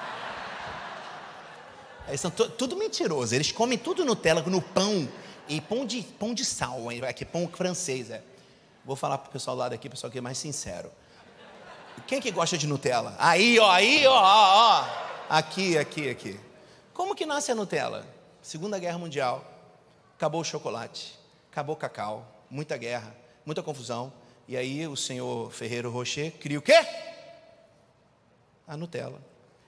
[2.08, 3.34] Eles são tudo mentiroso.
[3.34, 5.10] Eles comem tudo Nutella no pão
[5.48, 8.12] e pão de, pão de sal, aqui pão francês.
[8.12, 8.22] É.
[8.86, 10.92] Vou falar para o pessoal lá daqui, pessoal que é mais sincero.
[12.08, 13.16] Quem que gosta de Nutella?
[13.18, 15.04] Aí, ó, aí, ó, ó, ó.
[15.30, 16.40] Aqui, aqui, aqui.
[16.94, 18.06] Como que nasce a Nutella?
[18.42, 19.44] Segunda Guerra Mundial.
[20.16, 21.18] Acabou o chocolate,
[21.52, 24.14] acabou o cacau, muita guerra, muita confusão.
[24.48, 26.86] E aí o senhor Ferreiro Rocher cria o quê?
[28.68, 29.20] A Nutella.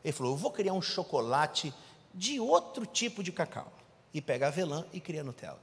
[0.03, 1.73] Ele falou: Eu vou criar um chocolate
[2.13, 3.71] de outro tipo de cacau.
[4.13, 5.59] E pega avelã e cria Nutella.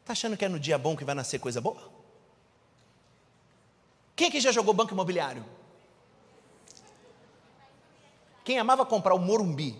[0.00, 2.01] Está achando que é no dia bom que vai nascer coisa boa?
[4.14, 5.44] Quem aqui já jogou banco imobiliário?
[8.44, 9.76] Quem amava comprar o Morumbi?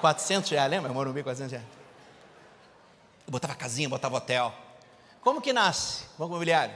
[0.00, 0.92] 400 reais, lembra?
[0.92, 1.66] Morumbi, 400 reais.
[3.28, 4.52] Botava casinha, botava hotel.
[5.20, 6.74] Como que nasce banco imobiliário?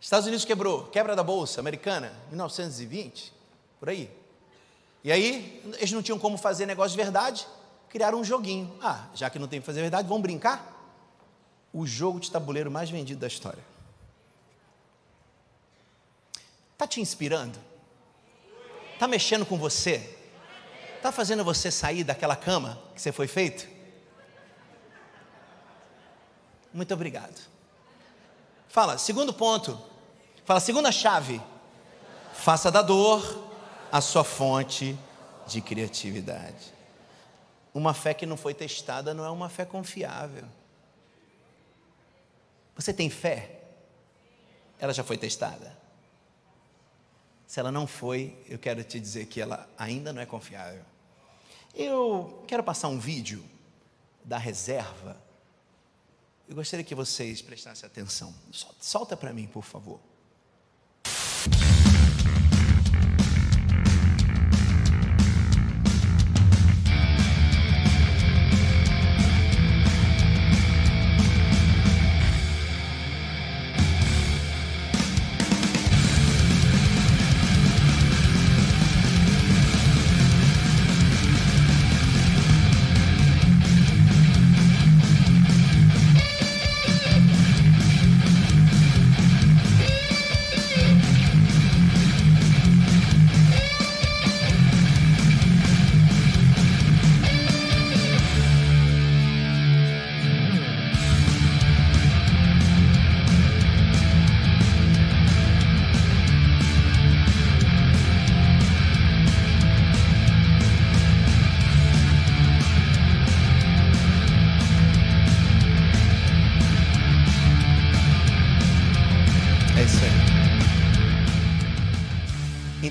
[0.00, 3.32] Estados Unidos quebrou, quebra da bolsa americana, 1920,
[3.78, 4.10] por aí.
[5.02, 7.46] E aí, eles não tinham como fazer negócio de verdade,
[7.88, 8.76] criaram um joguinho.
[8.82, 10.72] Ah, já que não tem que fazer verdade, vamos brincar?
[11.72, 13.73] O jogo de tabuleiro mais vendido da história.
[16.74, 17.58] Está te inspirando?
[18.92, 20.16] Está mexendo com você?
[20.96, 23.68] Está fazendo você sair daquela cama que você foi feito?
[26.72, 27.40] Muito obrigado.
[28.68, 29.80] Fala, segundo ponto.
[30.44, 31.40] Fala, segunda chave.
[32.32, 33.44] Faça da dor
[33.92, 34.98] a sua fonte
[35.46, 36.74] de criatividade.
[37.72, 40.44] Uma fé que não foi testada não é uma fé confiável.
[42.74, 43.60] Você tem fé?
[44.80, 45.83] Ela já foi testada?
[47.54, 50.84] Se ela não foi, eu quero te dizer que ela ainda não é confiável.
[51.72, 53.44] Eu quero passar um vídeo
[54.24, 55.16] da reserva.
[56.48, 58.34] Eu gostaria que vocês prestassem atenção.
[58.80, 60.00] Solta para mim, por favor.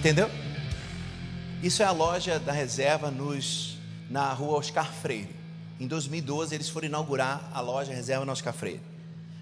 [0.04, 0.30] Entendeu?
[1.62, 3.78] Isso é a loja da reserva nos,
[4.10, 5.34] na rua Oscar Freire.
[5.80, 8.82] Em 2012, eles foram inaugurar a loja reserva na Oscar Freire.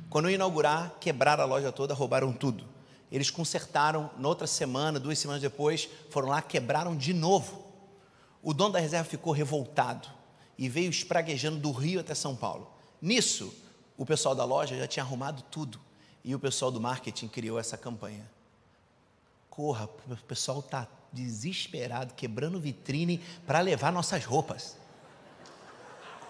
[0.07, 2.63] Quando inaugurar, quebraram a loja toda, roubaram tudo.
[3.11, 7.65] Eles consertaram, noutra semana, duas semanas depois, foram lá, quebraram de novo.
[8.43, 10.07] O dono da reserva ficou revoltado
[10.59, 12.71] e veio espraguejando do Rio até São Paulo.
[13.01, 13.51] Nisso,
[13.97, 15.79] o pessoal da loja já tinha arrumado tudo
[16.23, 18.29] e o pessoal do marketing criou essa campanha
[19.61, 24.75] corra, o pessoal está desesperado, quebrando vitrine para levar nossas roupas.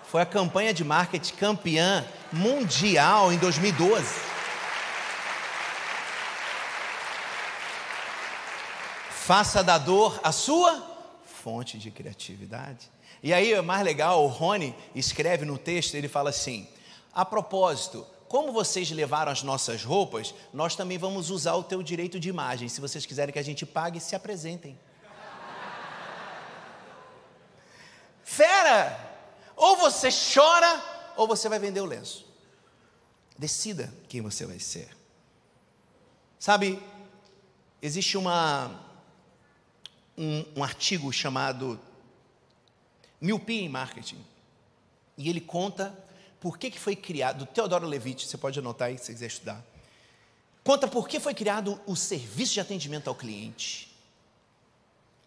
[0.03, 4.05] Foi a campanha de marketing campeã mundial em 2012.
[9.11, 12.91] Faça da dor a sua fonte de criatividade.
[13.23, 16.67] E aí é mais legal, o Rony escreve no texto, ele fala assim:
[17.13, 22.17] a propósito, como vocês levaram as nossas roupas, nós também vamos usar o teu direito
[22.17, 22.69] de imagem.
[22.69, 24.79] Se vocês quiserem que a gente pague, se apresentem.
[28.23, 28.97] Fera!
[29.53, 30.81] Ou você chora,
[31.17, 32.25] ou você vai vender o lenço.
[33.37, 34.95] Decida quem você vai ser.
[36.39, 36.81] Sabe,
[37.81, 38.79] existe uma,
[40.17, 41.77] um, um artigo chamado
[43.19, 44.25] Miopia em Marketing.
[45.17, 45.93] E ele conta
[46.41, 49.27] por que, que foi criado, do Teodoro Levitt, você pode anotar aí se você quiser
[49.27, 49.63] estudar.
[50.63, 53.95] Conta por que foi criado o serviço de atendimento ao cliente.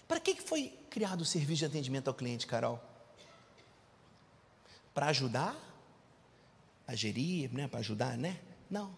[0.08, 2.82] Para que, que foi criado o serviço de atendimento ao cliente, Carol?
[4.92, 5.56] Para ajudar
[6.84, 7.68] a gerir, né?
[7.68, 8.40] para ajudar, né?
[8.68, 8.92] Não.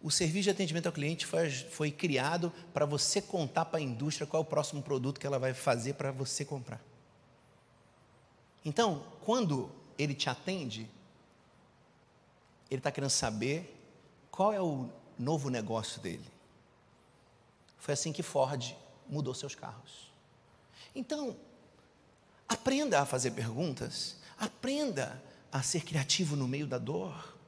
[0.00, 4.24] O serviço de atendimento ao cliente foi, foi criado para você contar para a indústria
[4.24, 6.80] qual é o próximo produto que ela vai fazer para você comprar.
[8.68, 10.90] Então, quando ele te atende,
[12.70, 13.74] ele está querendo saber
[14.30, 16.30] qual é o novo negócio dele.
[17.78, 18.76] Foi assim que Ford
[19.08, 20.12] mudou seus carros.
[20.94, 21.34] Então,
[22.46, 25.18] aprenda a fazer perguntas, aprenda
[25.50, 27.38] a ser criativo no meio da dor.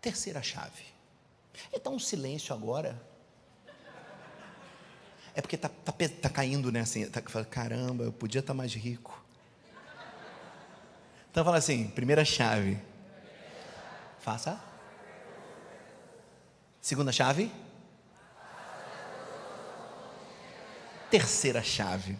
[0.00, 0.84] Terceira chave.
[1.72, 3.07] Então, um silêncio agora.
[5.38, 6.80] É porque está tá, tá caindo, né?
[6.80, 9.24] Assim, tá, caramba, eu podia estar tá mais rico.
[11.30, 12.76] Então, fala assim: primeira chave.
[14.18, 14.60] Faça.
[16.80, 17.52] Segunda chave.
[21.08, 22.18] Terceira chave.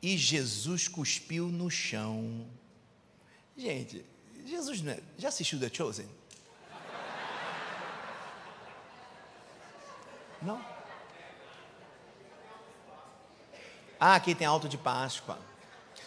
[0.00, 2.46] E Jesus cuspiu no chão.
[3.56, 4.06] Gente,
[4.46, 6.06] Jesus não é, já assistiu The Chosen?
[10.44, 10.60] Não?
[13.98, 15.38] Ah, aqui tem alto de Páscoa.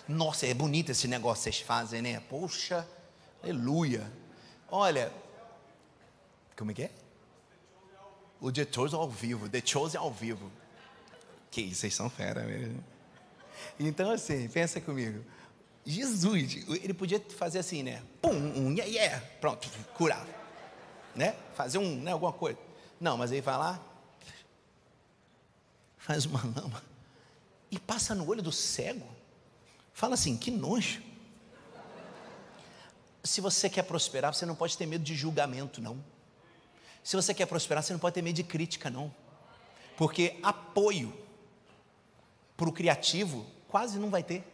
[0.07, 2.21] Nossa, é bonito esse negócio que vocês fazem, né?
[2.29, 2.87] Poxa,
[3.43, 4.09] aleluia.
[4.69, 5.11] Olha,
[6.55, 6.91] como é que é?
[8.39, 10.51] O The Chosen ao vivo, The Chosen ao vivo.
[11.49, 12.83] Que isso, vocês são fera mesmo.
[13.79, 15.25] Então, assim, pensa comigo.
[15.83, 18.03] Jesus, ele podia fazer assim, né?
[18.21, 20.27] Pum, um yeah, yeah, pronto, curar.
[21.15, 21.35] Né?
[21.55, 22.59] Fazer um, né, alguma coisa.
[22.99, 23.81] Não, mas ele vai lá,
[26.07, 26.81] faz uma lama
[27.69, 29.05] e passa no olho do cego.
[29.93, 31.03] Fala assim, que nojo.
[33.25, 36.01] Se você quer prosperar, você não pode ter medo de julgamento, não.
[37.03, 39.13] Se você quer prosperar, você não pode ter medo de crítica, não.
[39.97, 41.13] Porque apoio
[42.55, 44.45] para o criativo quase não vai ter.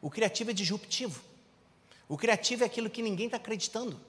[0.00, 1.20] O criativo é disruptivo.
[2.08, 4.00] O criativo é aquilo que ninguém está acreditando.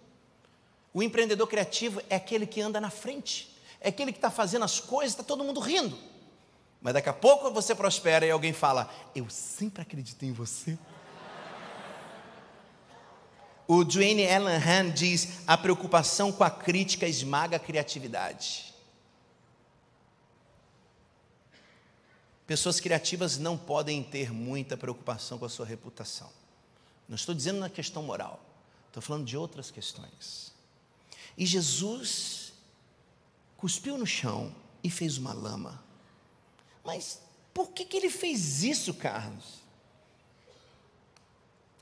[0.93, 4.79] O empreendedor criativo é aquele que anda na frente, é aquele que está fazendo as
[4.79, 5.97] coisas, está todo mundo rindo.
[6.85, 10.77] Mas daqui a pouco você prospera e alguém fala: Eu sempre acreditei em você.
[13.67, 18.71] O Dwayne Allen Han diz: a preocupação com a crítica esmaga a criatividade.
[22.45, 26.29] Pessoas criativas não podem ter muita preocupação com a sua reputação.
[27.09, 28.39] Não estou dizendo na questão moral,
[28.89, 30.53] estou falando de outras questões.
[31.35, 32.53] E Jesus
[33.57, 35.83] cuspiu no chão e fez uma lama.
[36.85, 37.19] Mas
[37.53, 39.63] por que, que ele fez isso, Carlos?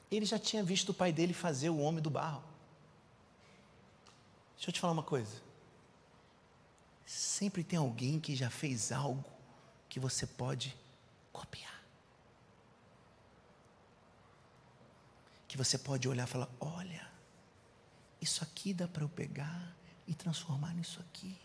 [0.10, 2.44] Ele já tinha visto o pai dele fazer o homem do barro.
[4.56, 5.42] Deixa eu te falar uma coisa.
[7.06, 9.26] Sempre tem alguém que já fez algo
[9.90, 10.76] que você pode
[11.34, 11.84] copiar.
[15.48, 17.12] Que você pode olhar e falar: olha,
[18.22, 19.76] isso aqui dá para eu pegar
[20.08, 21.38] e transformar nisso aqui.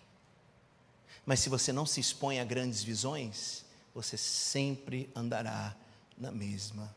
[1.24, 3.64] Mas se você não se expõe a grandes visões,
[3.94, 5.74] você sempre andará
[6.16, 6.94] na mesma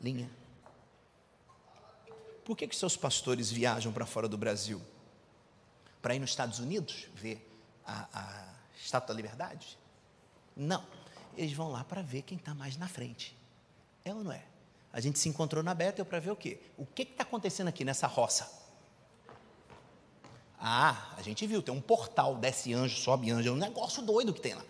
[0.00, 0.30] linha.
[2.44, 4.80] Por que, que seus pastores viajam para fora do Brasil?
[6.02, 7.46] Para ir nos Estados Unidos ver
[7.86, 9.78] a, a Estátua da Liberdade?
[10.56, 10.84] Não.
[11.36, 13.36] Eles vão lá para ver quem está mais na frente.
[14.04, 14.44] É ou não é?
[14.92, 16.60] A gente se encontrou na Bethel para ver o quê?
[16.76, 18.59] O que está acontecendo aqui nessa roça?
[20.60, 24.34] Ah, a gente viu, tem um portal, desce anjo, sobe anjo, é um negócio doido
[24.34, 24.64] que tem lá.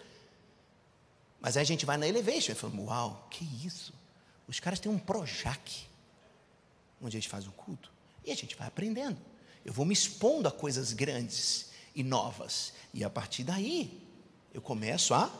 [1.40, 3.92] Mas aí a gente vai na Elevation e fala, uau, que isso?
[4.46, 5.86] Os caras têm um Projac,
[7.02, 7.90] onde a gente faz o culto.
[8.24, 9.18] E a gente vai aprendendo.
[9.64, 12.72] Eu vou me expondo a coisas grandes e novas.
[12.94, 14.06] E a partir daí,
[14.54, 15.32] eu começo a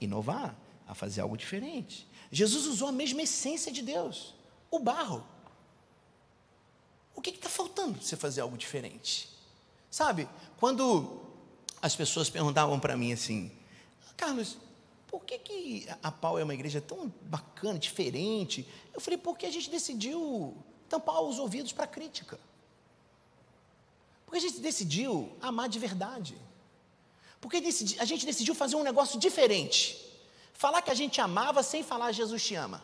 [0.00, 0.54] inovar,
[0.86, 2.06] a fazer algo diferente.
[2.30, 4.34] Jesus usou a mesma essência de Deus,
[4.70, 5.26] o barro.
[7.14, 9.33] O que está faltando para você fazer algo diferente?
[9.94, 11.20] Sabe, quando
[11.80, 13.48] as pessoas perguntavam para mim assim,
[14.16, 14.56] Carlos,
[15.06, 18.68] por que, que a Pau é uma igreja tão bacana, diferente?
[18.92, 20.52] Eu falei, porque a gente decidiu
[20.88, 22.40] tampar os ouvidos para crítica.
[24.26, 26.36] Porque a gente decidiu amar de verdade.
[27.40, 27.58] Porque
[28.00, 29.96] a gente decidiu fazer um negócio diferente.
[30.54, 32.82] Falar que a gente amava sem falar Jesus te ama.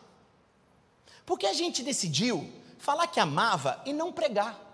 [1.26, 2.48] Porque a gente decidiu
[2.78, 4.69] falar que amava e não pregar.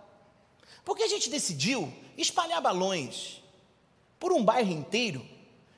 [0.87, 3.43] Porque a gente decidiu espalhar balões
[4.21, 5.27] por um bairro inteiro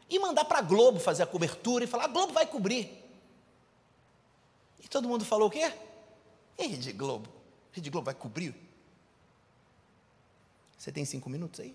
[0.07, 2.93] e mandar para a Globo fazer a cobertura e falar: a Globo vai cobrir.
[4.79, 5.73] E todo mundo falou o quê?
[6.59, 7.27] E Rede Globo?
[7.73, 8.55] Rede Globo vai cobrir?
[10.77, 11.75] Você tem cinco minutos aí?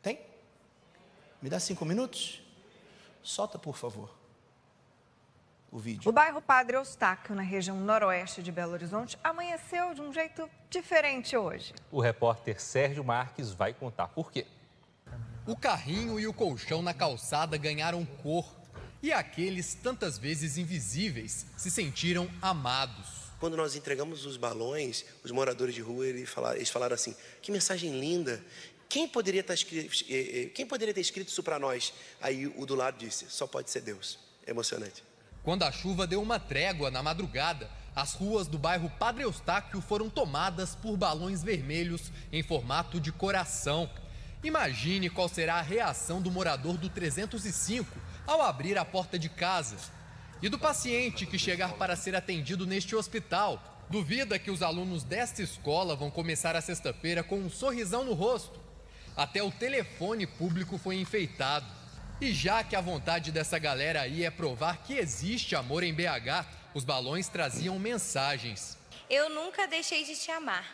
[0.00, 0.20] Tem?
[1.42, 2.40] Me dá cinco minutos?
[3.24, 4.08] Solta, por favor,
[5.70, 6.08] o vídeo.
[6.08, 11.36] O bairro Padre Eustáquio, na região noroeste de Belo Horizonte, amanheceu de um jeito diferente
[11.36, 11.74] hoje.
[11.90, 14.46] O repórter Sérgio Marques vai contar por quê.
[15.46, 18.54] O carrinho e o colchão na calçada ganharam cor.
[19.02, 23.28] E aqueles, tantas vezes invisíveis, se sentiram amados.
[23.38, 27.52] Quando nós entregamos os balões, os moradores de rua eles falaram, eles falaram assim: que
[27.52, 28.44] mensagem linda.
[28.88, 31.92] Quem poderia, estar escrito, eh, eh, quem poderia ter escrito isso para nós?
[32.20, 34.18] Aí o do lado disse: só pode ser Deus.
[34.46, 35.07] É emocionante.
[35.48, 40.10] Quando a chuva deu uma trégua na madrugada, as ruas do bairro Padre Eustáquio foram
[40.10, 43.88] tomadas por balões vermelhos em formato de coração.
[44.44, 47.96] Imagine qual será a reação do morador do 305
[48.26, 49.78] ao abrir a porta de casa.
[50.42, 53.86] E do paciente que chegar para ser atendido neste hospital.
[53.88, 58.60] Duvida que os alunos desta escola vão começar a sexta-feira com um sorrisão no rosto.
[59.16, 61.77] Até o telefone público foi enfeitado.
[62.20, 66.46] E já que a vontade dessa galera aí é provar que existe amor em BH,
[66.74, 68.76] os balões traziam mensagens.
[69.08, 70.66] Eu nunca deixei de te amar.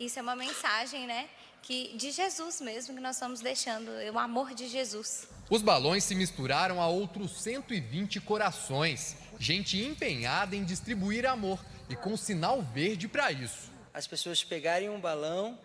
[0.00, 1.28] Isso é uma mensagem, né?
[1.66, 5.28] que de Jesus mesmo que nós estamos deixando, o amor de Jesus.
[5.50, 12.16] Os balões se misturaram a outros 120 corações, gente empenhada em distribuir amor e com
[12.16, 13.72] sinal verde para isso.
[13.92, 15.58] As pessoas pegarem um balão,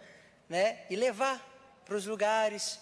[0.50, 1.40] né, e levar
[1.86, 2.80] para os lugares,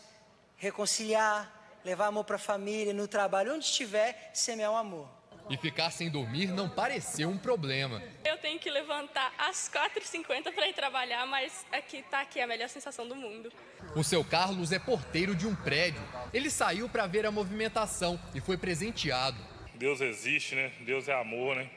[0.56, 5.20] reconciliar, levar amor para a família, no trabalho, onde estiver, semear o um amor.
[5.50, 8.04] E ficar sem dormir não pareceu um problema.
[8.24, 12.70] Eu tenho que levantar às 4h50 para ir trabalhar, mas aqui tá aqui a melhor
[12.70, 13.52] sensação do mundo.
[13.96, 16.02] O seu Carlos é porteiro de um prédio.
[16.32, 19.38] Ele saiu para ver a movimentação e foi presenteado.
[19.74, 20.72] Deus existe, né?
[20.82, 21.68] Deus é amor, né?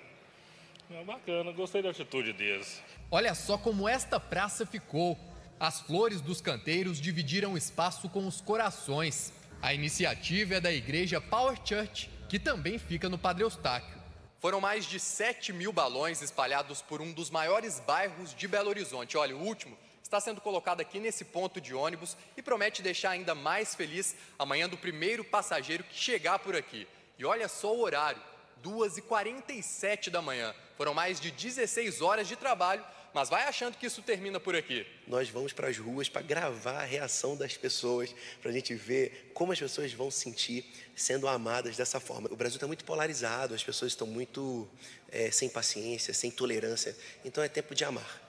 [0.91, 2.83] É bacana, gostei da atitude deles.
[3.11, 5.19] Olha só como esta praça ficou.
[5.59, 9.33] As flores dos canteiros dividiram espaço com os corações.
[9.63, 13.97] A iniciativa é da igreja Power Church que também fica no Padre Eustáquio.
[14.41, 19.17] Foram mais de 7 mil balões espalhados por um dos maiores bairros de Belo Horizonte.
[19.17, 23.37] Olha, o último está sendo colocado aqui nesse ponto de ônibus e promete deixar ainda
[23.37, 26.89] mais feliz amanhã do primeiro passageiro que chegar por aqui.
[27.17, 28.21] E olha só o horário,
[28.65, 30.53] 2h47 da manhã.
[30.77, 32.85] Foram mais de 16 horas de trabalho
[33.15, 34.87] mas vai achando que isso termina por aqui.
[35.07, 39.31] Nós vamos para as ruas para gravar a reação das pessoas, para a gente ver
[39.35, 40.65] como as pessoas vão sentir
[40.97, 42.29] sendo amadas dessa forma.
[42.31, 44.69] O Brasil está muito polarizado, as pessoas estão muito
[45.11, 46.97] é, sem paciência, sem tolerância.
[47.25, 48.21] Então é tempo de amar.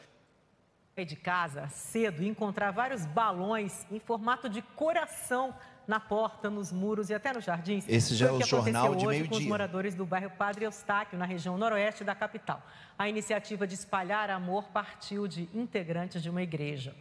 [0.95, 5.55] Sair de casa cedo e encontrar vários balões em formato de coração
[5.87, 7.85] na porta, nos muros e até nos jardins.
[7.87, 9.29] Esse já é o, o jornal de meio-dia.
[9.29, 12.65] com os moradores do bairro Padre Eustáquio, na região noroeste da capital.
[12.97, 16.95] A iniciativa de espalhar amor partiu de integrantes de uma igreja.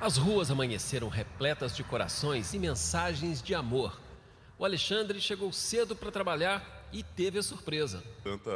[0.00, 4.00] As ruas amanheceram repletas de corações e mensagens de amor.
[4.58, 8.02] O Alexandre chegou cedo para trabalhar e teve a surpresa.
[8.22, 8.50] Tanta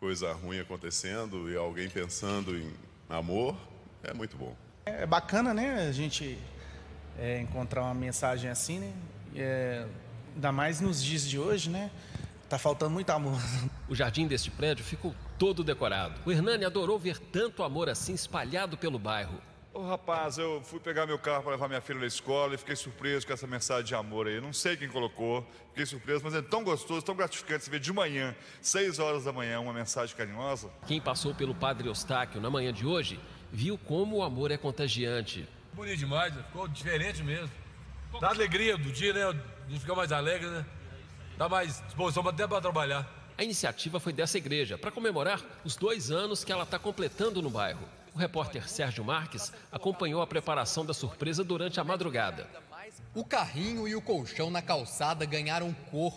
[0.00, 2.72] coisa ruim acontecendo e alguém pensando em
[3.08, 3.56] amor
[4.02, 4.56] é muito bom.
[4.86, 5.88] É bacana, né?
[5.88, 6.38] A gente
[7.18, 8.92] é, encontrar uma mensagem assim, né?
[9.34, 9.86] É,
[10.34, 11.90] ainda mais nos dias de hoje, né?
[12.48, 13.38] Tá faltando muito amor.
[13.88, 16.20] O jardim deste prédio ficou todo decorado.
[16.24, 19.40] O Hernani adorou ver tanto amor assim espalhado pelo bairro.
[19.74, 22.74] Ô rapaz, eu fui pegar meu carro para levar minha filha na escola e fiquei
[22.74, 24.40] surpreso com essa mensagem de amor aí.
[24.40, 27.92] Não sei quem colocou, fiquei surpreso, mas é tão gostoso, tão gratificante você ver de
[27.92, 30.70] manhã, 6 horas da manhã, uma mensagem carinhosa.
[30.86, 33.20] Quem passou pelo Padre Eustáquio na manhã de hoje
[33.52, 35.46] viu como o amor é contagiante.
[35.78, 36.42] Bonito demais, né?
[36.42, 37.48] ficou diferente mesmo.
[38.20, 39.40] Dá alegria do dia, né?
[39.68, 40.66] De ficar mais alegre, né?
[41.36, 43.08] Dá mais disposição até para trabalhar.
[43.38, 47.48] A iniciativa foi dessa igreja para comemorar os dois anos que ela está completando no
[47.48, 47.88] bairro.
[48.12, 52.48] O repórter Sérgio Marques acompanhou a preparação da surpresa durante a madrugada.
[53.14, 56.12] O carrinho e o colchão na calçada ganharam cor.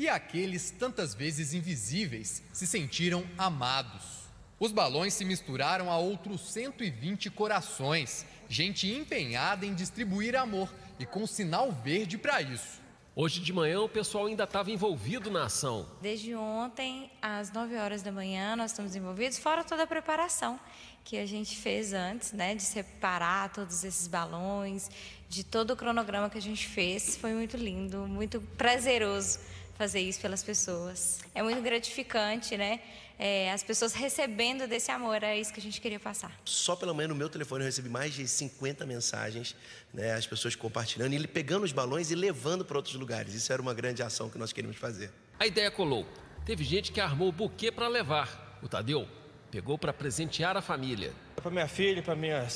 [0.00, 4.26] E aqueles, tantas vezes invisíveis, se sentiram amados.
[4.58, 11.26] Os balões se misturaram a outros 120 corações, gente empenhada em distribuir amor e com
[11.26, 12.80] sinal verde para isso.
[13.14, 15.88] Hoje de manhã o pessoal ainda estava envolvido na ação.
[16.02, 20.60] Desde ontem, às 9 horas da manhã, nós estamos envolvidos, fora toda a preparação
[21.02, 24.90] que a gente fez antes, né, de separar todos esses balões,
[25.28, 27.16] de todo o cronograma que a gente fez.
[27.16, 29.38] Foi muito lindo, muito prazeroso
[29.78, 31.20] fazer isso pelas pessoas.
[31.34, 32.80] É muito gratificante, né?
[33.18, 36.38] É, as pessoas recebendo desse amor, é isso que a gente queria passar.
[36.44, 39.56] Só pela manhã no meu telefone eu recebi mais de 50 mensagens,
[39.92, 43.32] né, as pessoas compartilhando, e ele pegando os balões e levando para outros lugares.
[43.34, 45.10] Isso era uma grande ação que nós queríamos fazer.
[45.38, 46.06] A ideia colou.
[46.44, 48.58] Teve gente que armou o buquê para levar.
[48.62, 49.08] O Tadeu
[49.50, 51.12] pegou para presentear a família.
[51.36, 52.46] Para minha filha, para minha,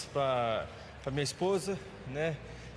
[1.10, 2.36] minha esposa, né?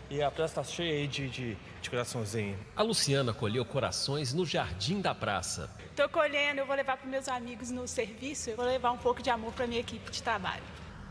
[0.10, 2.58] E a praça está cheia aí de, de, de coraçãozinho.
[2.76, 5.70] A Luciana colheu corações no jardim da praça.
[5.90, 9.22] Estou colhendo, eu vou levar para meus amigos no serviço, eu vou levar um pouco
[9.22, 10.64] de amor para minha equipe de trabalho.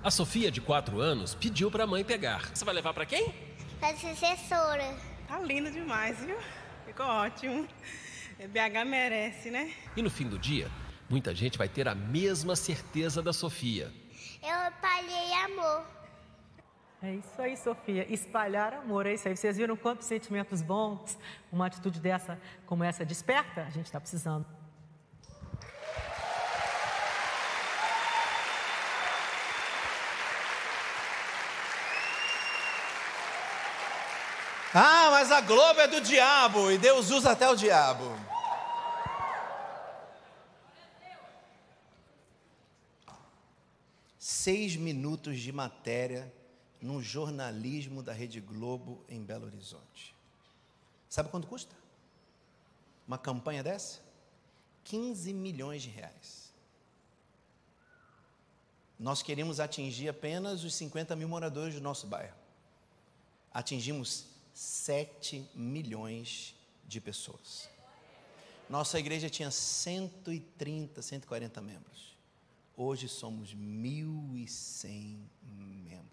[0.05, 2.51] A Sofia, de 4 anos, pediu para a mãe pegar.
[2.55, 3.32] Você vai levar para quem?
[3.78, 4.97] Para a assessora.
[5.28, 6.36] Tá lindo demais, viu?
[6.84, 7.66] Ficou ótimo.
[8.38, 9.72] BH merece, né?
[9.97, 10.68] E no fim do dia,
[11.09, 13.93] muita gente vai ter a mesma certeza da Sofia.
[14.43, 16.01] Eu espalhei amor.
[17.05, 18.07] É isso aí, Sofia.
[18.09, 19.36] Espalhar amor, é isso aí.
[19.36, 21.18] Vocês viram quantos sentimentos bons
[21.50, 23.62] uma atitude dessa, como essa, desperta?
[23.62, 24.46] A gente está precisando.
[34.72, 38.05] Ah, mas a Globo é do diabo e Deus usa até o diabo.
[44.20, 46.32] Seis minutos de matéria
[46.83, 50.14] no jornalismo da Rede Globo em Belo Horizonte.
[51.09, 51.74] Sabe quanto custa?
[53.07, 54.01] Uma campanha dessa?
[54.85, 56.53] 15 milhões de reais.
[58.99, 62.37] Nós queríamos atingir apenas os 50 mil moradores do nosso bairro.
[63.53, 66.55] Atingimos 7 milhões
[66.87, 67.68] de pessoas.
[68.68, 72.16] Nossa igreja tinha 130, 140 membros.
[72.76, 76.11] Hoje somos 1.100 membros.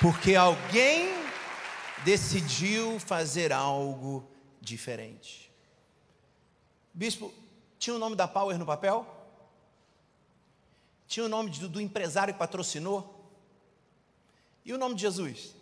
[0.00, 1.08] Porque alguém
[2.04, 4.28] decidiu fazer algo
[4.60, 5.50] diferente.
[6.94, 7.32] Bispo,
[7.78, 9.06] tinha o nome da Power no papel?
[11.06, 13.18] Tinha o nome do, do empresário que patrocinou?
[14.64, 15.54] E o nome de Jesus?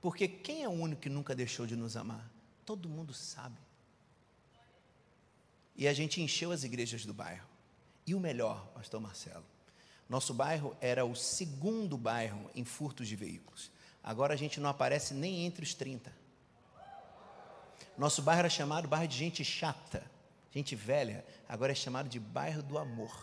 [0.00, 2.30] Porque quem é o único que nunca deixou de nos amar?
[2.64, 3.58] Todo mundo sabe.
[5.74, 7.48] E a gente encheu as igrejas do bairro.
[8.06, 9.44] E o melhor, Pastor Marcelo,
[10.08, 13.70] nosso bairro era o segundo bairro em furtos de veículos.
[14.02, 16.12] Agora a gente não aparece nem entre os 30.
[17.96, 20.04] Nosso bairro era chamado bairro de gente chata,
[20.52, 23.16] gente velha, agora é chamado de bairro do amor.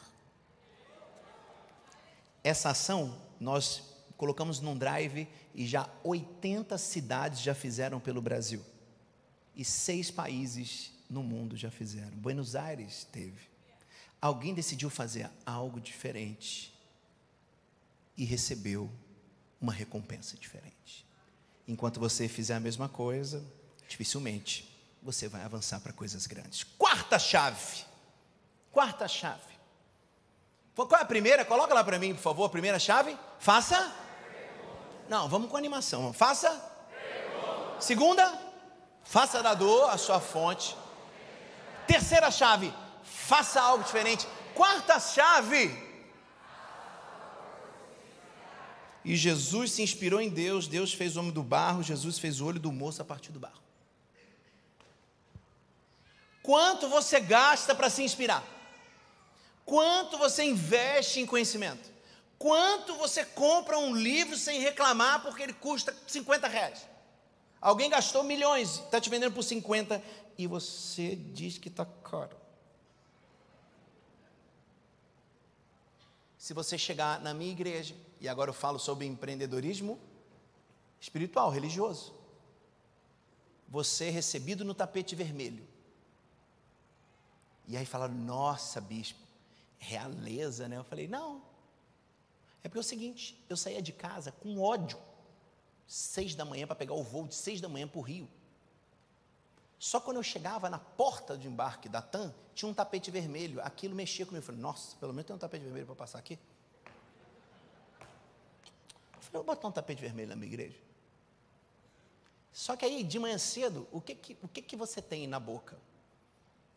[2.43, 3.83] Essa ação nós
[4.17, 8.63] colocamos num drive e já 80 cidades já fizeram pelo Brasil.
[9.55, 12.17] E seis países no mundo já fizeram.
[12.17, 13.51] Buenos Aires teve.
[14.21, 16.70] Alguém decidiu fazer algo diferente
[18.21, 18.87] e recebeu
[19.59, 21.07] uma recompensa diferente.
[21.67, 23.43] Enquanto você fizer a mesma coisa,
[23.89, 26.63] dificilmente você vai avançar para coisas grandes.
[26.63, 27.83] Quarta chave.
[28.71, 29.41] Quarta chave.
[30.75, 31.43] Qual é a primeira?
[31.43, 33.17] Coloca lá para mim, por favor, a primeira chave.
[33.39, 33.91] Faça.
[35.09, 36.13] Não, vamos com animação.
[36.13, 36.63] Faça.
[37.79, 38.39] Segunda,
[39.03, 40.77] faça da dor a sua fonte.
[41.87, 42.71] Terceira chave,
[43.03, 44.27] faça algo diferente.
[44.53, 45.69] Quarta chave,
[49.03, 52.45] E Jesus se inspirou em Deus, Deus fez o homem do barro, Jesus fez o
[52.45, 53.61] olho do moço a partir do barro.
[56.43, 58.43] Quanto você gasta para se inspirar?
[59.65, 61.89] Quanto você investe em conhecimento?
[62.37, 66.87] Quanto você compra um livro sem reclamar porque ele custa 50 reais?
[67.59, 70.01] Alguém gastou milhões, está te vendendo por 50
[70.37, 72.35] e você diz que está caro.
[76.37, 79.99] Se você chegar na minha igreja e agora eu falo sobre empreendedorismo
[80.99, 82.13] espiritual, religioso.
[83.67, 85.67] Você é recebido no tapete vermelho.
[87.67, 89.19] E aí falaram, nossa, bispo,
[89.79, 90.77] realeza, né?
[90.77, 91.41] Eu falei, não.
[92.63, 94.99] É porque é o seguinte, eu saía de casa com ódio,
[95.87, 98.29] seis da manhã para pegar o voo de seis da manhã para o Rio.
[99.79, 103.59] Só quando eu chegava na porta de embarque da TAM, tinha um tapete vermelho.
[103.63, 104.43] Aquilo mexia comigo.
[104.43, 106.37] Eu falei, nossa, pelo menos tem um tapete vermelho para passar aqui.
[109.31, 110.77] Falei, vou botar um tapete vermelho na minha igreja.
[112.51, 115.39] Só que aí, de manhã cedo, o que, que, o que, que você tem na
[115.39, 115.77] boca?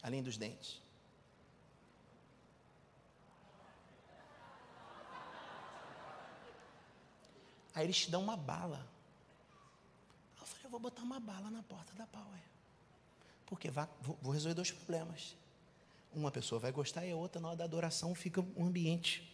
[0.03, 0.81] Além dos dentes.
[7.75, 8.87] Aí eles te dão uma bala.
[10.39, 12.41] Eu falei, eu vou botar uma bala na porta da Power.
[13.47, 13.69] Porque
[14.23, 15.37] vou resolver dois problemas.
[16.15, 19.29] Uma pessoa vai gostar e a outra, na hora da adoração, fica um ambiente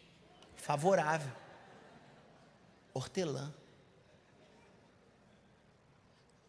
[0.57, 1.31] favorável.
[2.93, 3.53] Hortelã.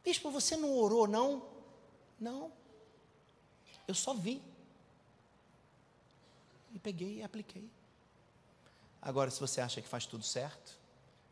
[0.03, 1.47] Bispo, você não orou, não?
[2.19, 2.51] Não.
[3.87, 4.41] Eu só vi.
[6.73, 7.69] E peguei e apliquei.
[9.01, 10.77] Agora, se você acha que faz tudo certo,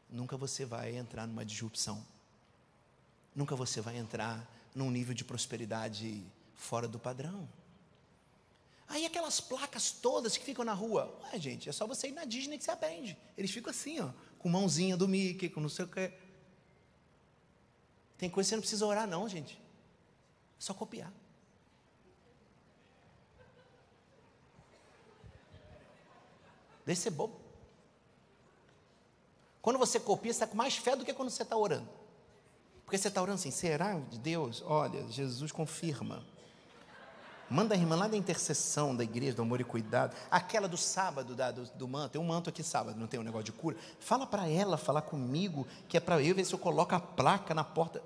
[0.10, 2.06] nunca você vai entrar numa disrupção.
[3.36, 6.24] Nunca você vai entrar num nível de prosperidade
[6.56, 7.48] fora do padrão.
[8.88, 12.26] Aí aquelas placas todas que ficam na rua, ué, gente, é só você ir na
[12.26, 13.16] Disney que você aprende.
[13.38, 14.10] Eles ficam assim, ó,
[14.40, 16.12] com mãozinha do Mickey, com não sei o que.
[18.18, 19.56] Tem coisa que você não precisa orar, não, gente.
[19.56, 21.14] É só copiar.
[26.86, 27.40] Deixa ser bobo.
[29.62, 31.88] Quando você copia, você está com mais fé do que quando você está orando.
[32.84, 34.64] Porque você está orando assim, será de Deus?
[34.66, 36.26] Olha, Jesus confirma.
[37.50, 41.36] Manda a irmã lá da intercessão da igreja, do amor e cuidado, aquela do sábado,
[41.36, 43.76] da, do, do manto, tem um manto aqui sábado, não tem um negócio de cura.
[44.00, 47.54] Fala para ela falar comigo, que é para eu ver se eu coloco a placa
[47.54, 48.04] na porta.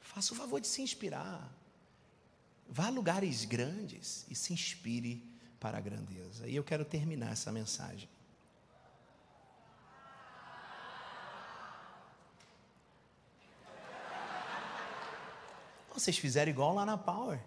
[0.00, 1.48] Faça o favor de se inspirar.
[2.68, 5.24] Vá a lugares grandes e se inspire
[5.60, 6.48] para a grandeza.
[6.48, 8.08] E eu quero terminar essa mensagem.
[16.00, 17.38] Vocês fizeram igual lá na Power.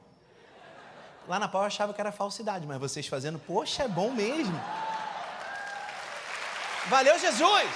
[1.28, 4.60] Lá na Power eu achava que era falsidade, mas vocês fazendo, poxa, é bom mesmo.
[6.88, 7.70] Valeu, Jesus!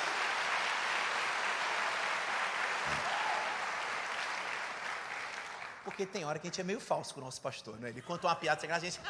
[5.83, 7.89] Porque tem hora que a gente é meio falso com o nosso pastor, né?
[7.89, 9.01] Ele conta uma piada sem graça, a gente.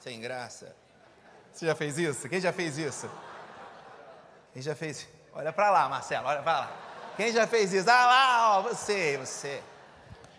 [0.00, 0.76] Sem graça.
[1.50, 2.28] Você já fez isso?
[2.28, 3.08] Quem já fez isso?
[4.52, 5.08] Quem já fez?
[5.32, 6.83] Olha para lá, Marcelo, olha para lá.
[7.16, 7.88] Quem já fez isso?
[7.88, 9.62] Ah lá, ó, você, você.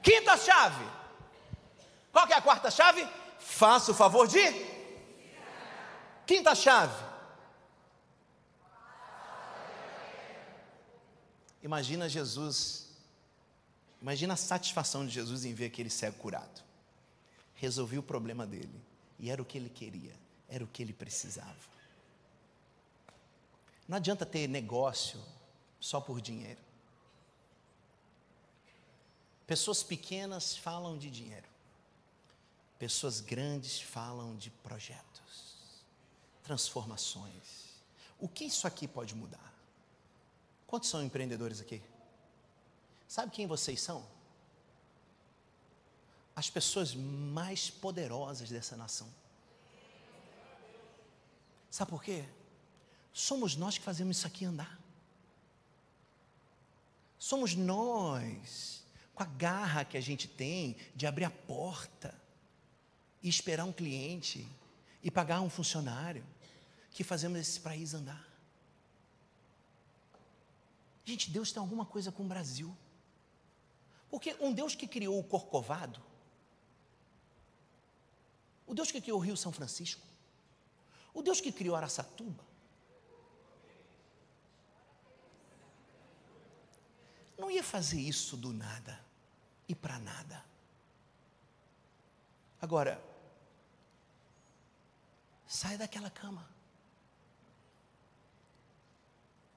[0.01, 0.85] Quinta chave.
[2.11, 3.07] Qual que é a quarta chave?
[3.39, 4.39] Faça o favor de.
[6.25, 7.03] Quinta chave.
[11.63, 12.85] Imagina Jesus.
[14.01, 16.63] Imagina a satisfação de Jesus em ver aquele cego curado.
[17.55, 18.81] Resolvi o problema dele.
[19.17, 20.13] E era o que ele queria.
[20.47, 21.55] Era o que ele precisava.
[23.87, 25.19] Não adianta ter negócio
[25.79, 26.64] só por dinheiro.
[29.47, 31.47] Pessoas pequenas falam de dinheiro.
[32.79, 35.45] Pessoas grandes falam de projetos,
[36.43, 37.65] transformações.
[38.19, 39.53] O que isso aqui pode mudar?
[40.67, 41.81] Quantos são empreendedores aqui?
[43.07, 44.05] Sabe quem vocês são?
[46.35, 49.07] As pessoas mais poderosas dessa nação.
[51.71, 52.25] Sabe por quê?
[53.13, 54.79] Somos nós que fazemos isso aqui andar.
[57.17, 58.84] Somos nós,
[59.15, 62.13] com a garra que a gente tem de abrir a porta
[63.23, 64.45] e esperar um cliente
[65.01, 66.25] e pagar um funcionário,
[66.91, 68.27] que fazemos esse país andar.
[71.05, 72.75] Gente, Deus tem alguma coisa com o Brasil.
[74.09, 76.01] Porque um Deus que criou o Corcovado,
[78.65, 80.01] o Deus que criou o Rio São Francisco,
[81.13, 82.43] o Deus que criou Araçatuba,
[87.37, 89.04] não ia fazer isso do nada
[89.67, 90.43] e para nada.
[92.61, 93.01] Agora,
[95.47, 96.47] sai daquela cama.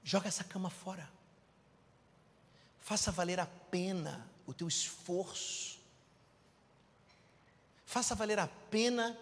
[0.03, 1.09] Joga essa cama fora.
[2.79, 5.79] Faça valer a pena o teu esforço.
[7.85, 9.17] Faça valer a pena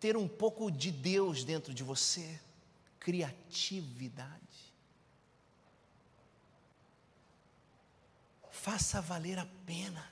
[0.00, 2.40] ter um pouco de Deus dentro de você.
[2.98, 4.71] Criatividade.
[8.62, 10.08] Faça valer a pena.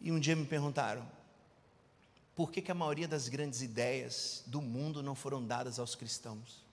[0.00, 1.10] E um dia me perguntaram,
[2.36, 6.64] por que, que a maioria das grandes ideias do mundo não foram dadas aos cristãos?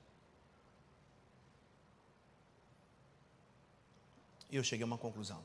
[4.51, 5.43] E eu cheguei a uma conclusão.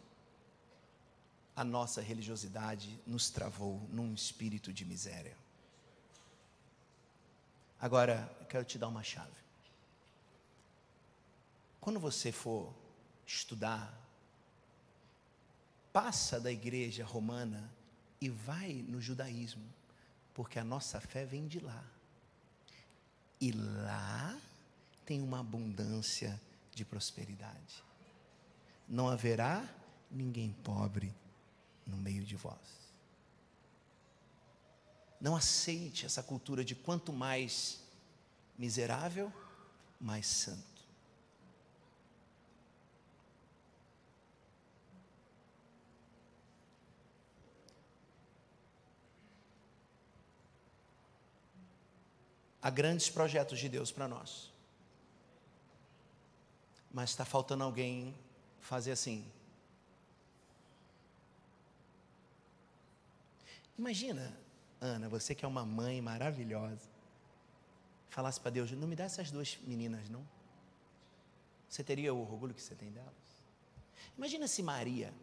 [1.56, 5.41] A nossa religiosidade nos travou num espírito de miséria.
[7.82, 9.42] Agora, eu quero te dar uma chave.
[11.80, 12.72] Quando você for
[13.26, 13.92] estudar,
[15.92, 17.68] passa da igreja romana
[18.20, 19.64] e vai no judaísmo.
[20.32, 21.84] Porque a nossa fé vem de lá.
[23.40, 24.40] E lá
[25.04, 26.40] tem uma abundância
[26.72, 27.82] de prosperidade.
[28.88, 29.68] Não haverá
[30.08, 31.12] ninguém pobre
[31.84, 32.81] no meio de vós.
[35.22, 37.78] Não aceite essa cultura de quanto mais
[38.58, 39.32] miserável,
[40.00, 40.82] mais santo.
[52.60, 54.50] Há grandes projetos de Deus para nós.
[56.92, 58.12] Mas está faltando alguém
[58.60, 59.24] fazer assim.
[63.78, 64.41] Imagina,
[64.84, 66.90] Ana, você que é uma mãe maravilhosa,
[68.08, 70.26] falasse para Deus: não me dá essas duas meninas, não.
[71.68, 73.14] Você teria o orgulho que você tem delas?
[74.18, 75.14] Imagina se Maria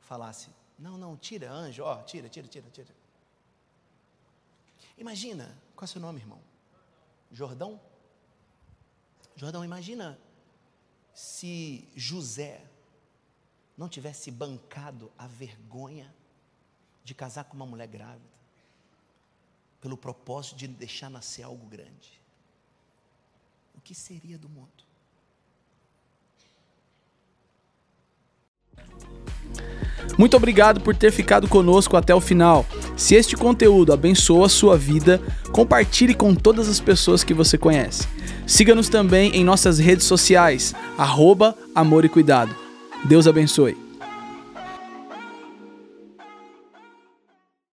[0.00, 2.92] falasse: não, não, tira, anjo, ó, tira, tira, tira, tira.
[4.98, 6.40] Imagina, qual é o seu nome, irmão?
[7.30, 7.80] Jordão?
[9.36, 10.18] Jordão, imagina
[11.14, 12.66] se José
[13.78, 16.12] não tivesse bancado a vergonha
[17.04, 18.29] de casar com uma mulher grávida,
[19.80, 22.20] pelo propósito de deixar nascer algo grande.
[23.76, 24.90] O que seria do mundo?
[30.18, 32.66] Muito obrigado por ter ficado conosco até o final.
[32.96, 35.20] Se este conteúdo abençoa a sua vida,
[35.50, 38.06] compartilhe com todas as pessoas que você conhece.
[38.46, 42.54] Siga-nos também em nossas redes sociais, arroba Amor e Cuidado.
[43.04, 43.79] Deus abençoe.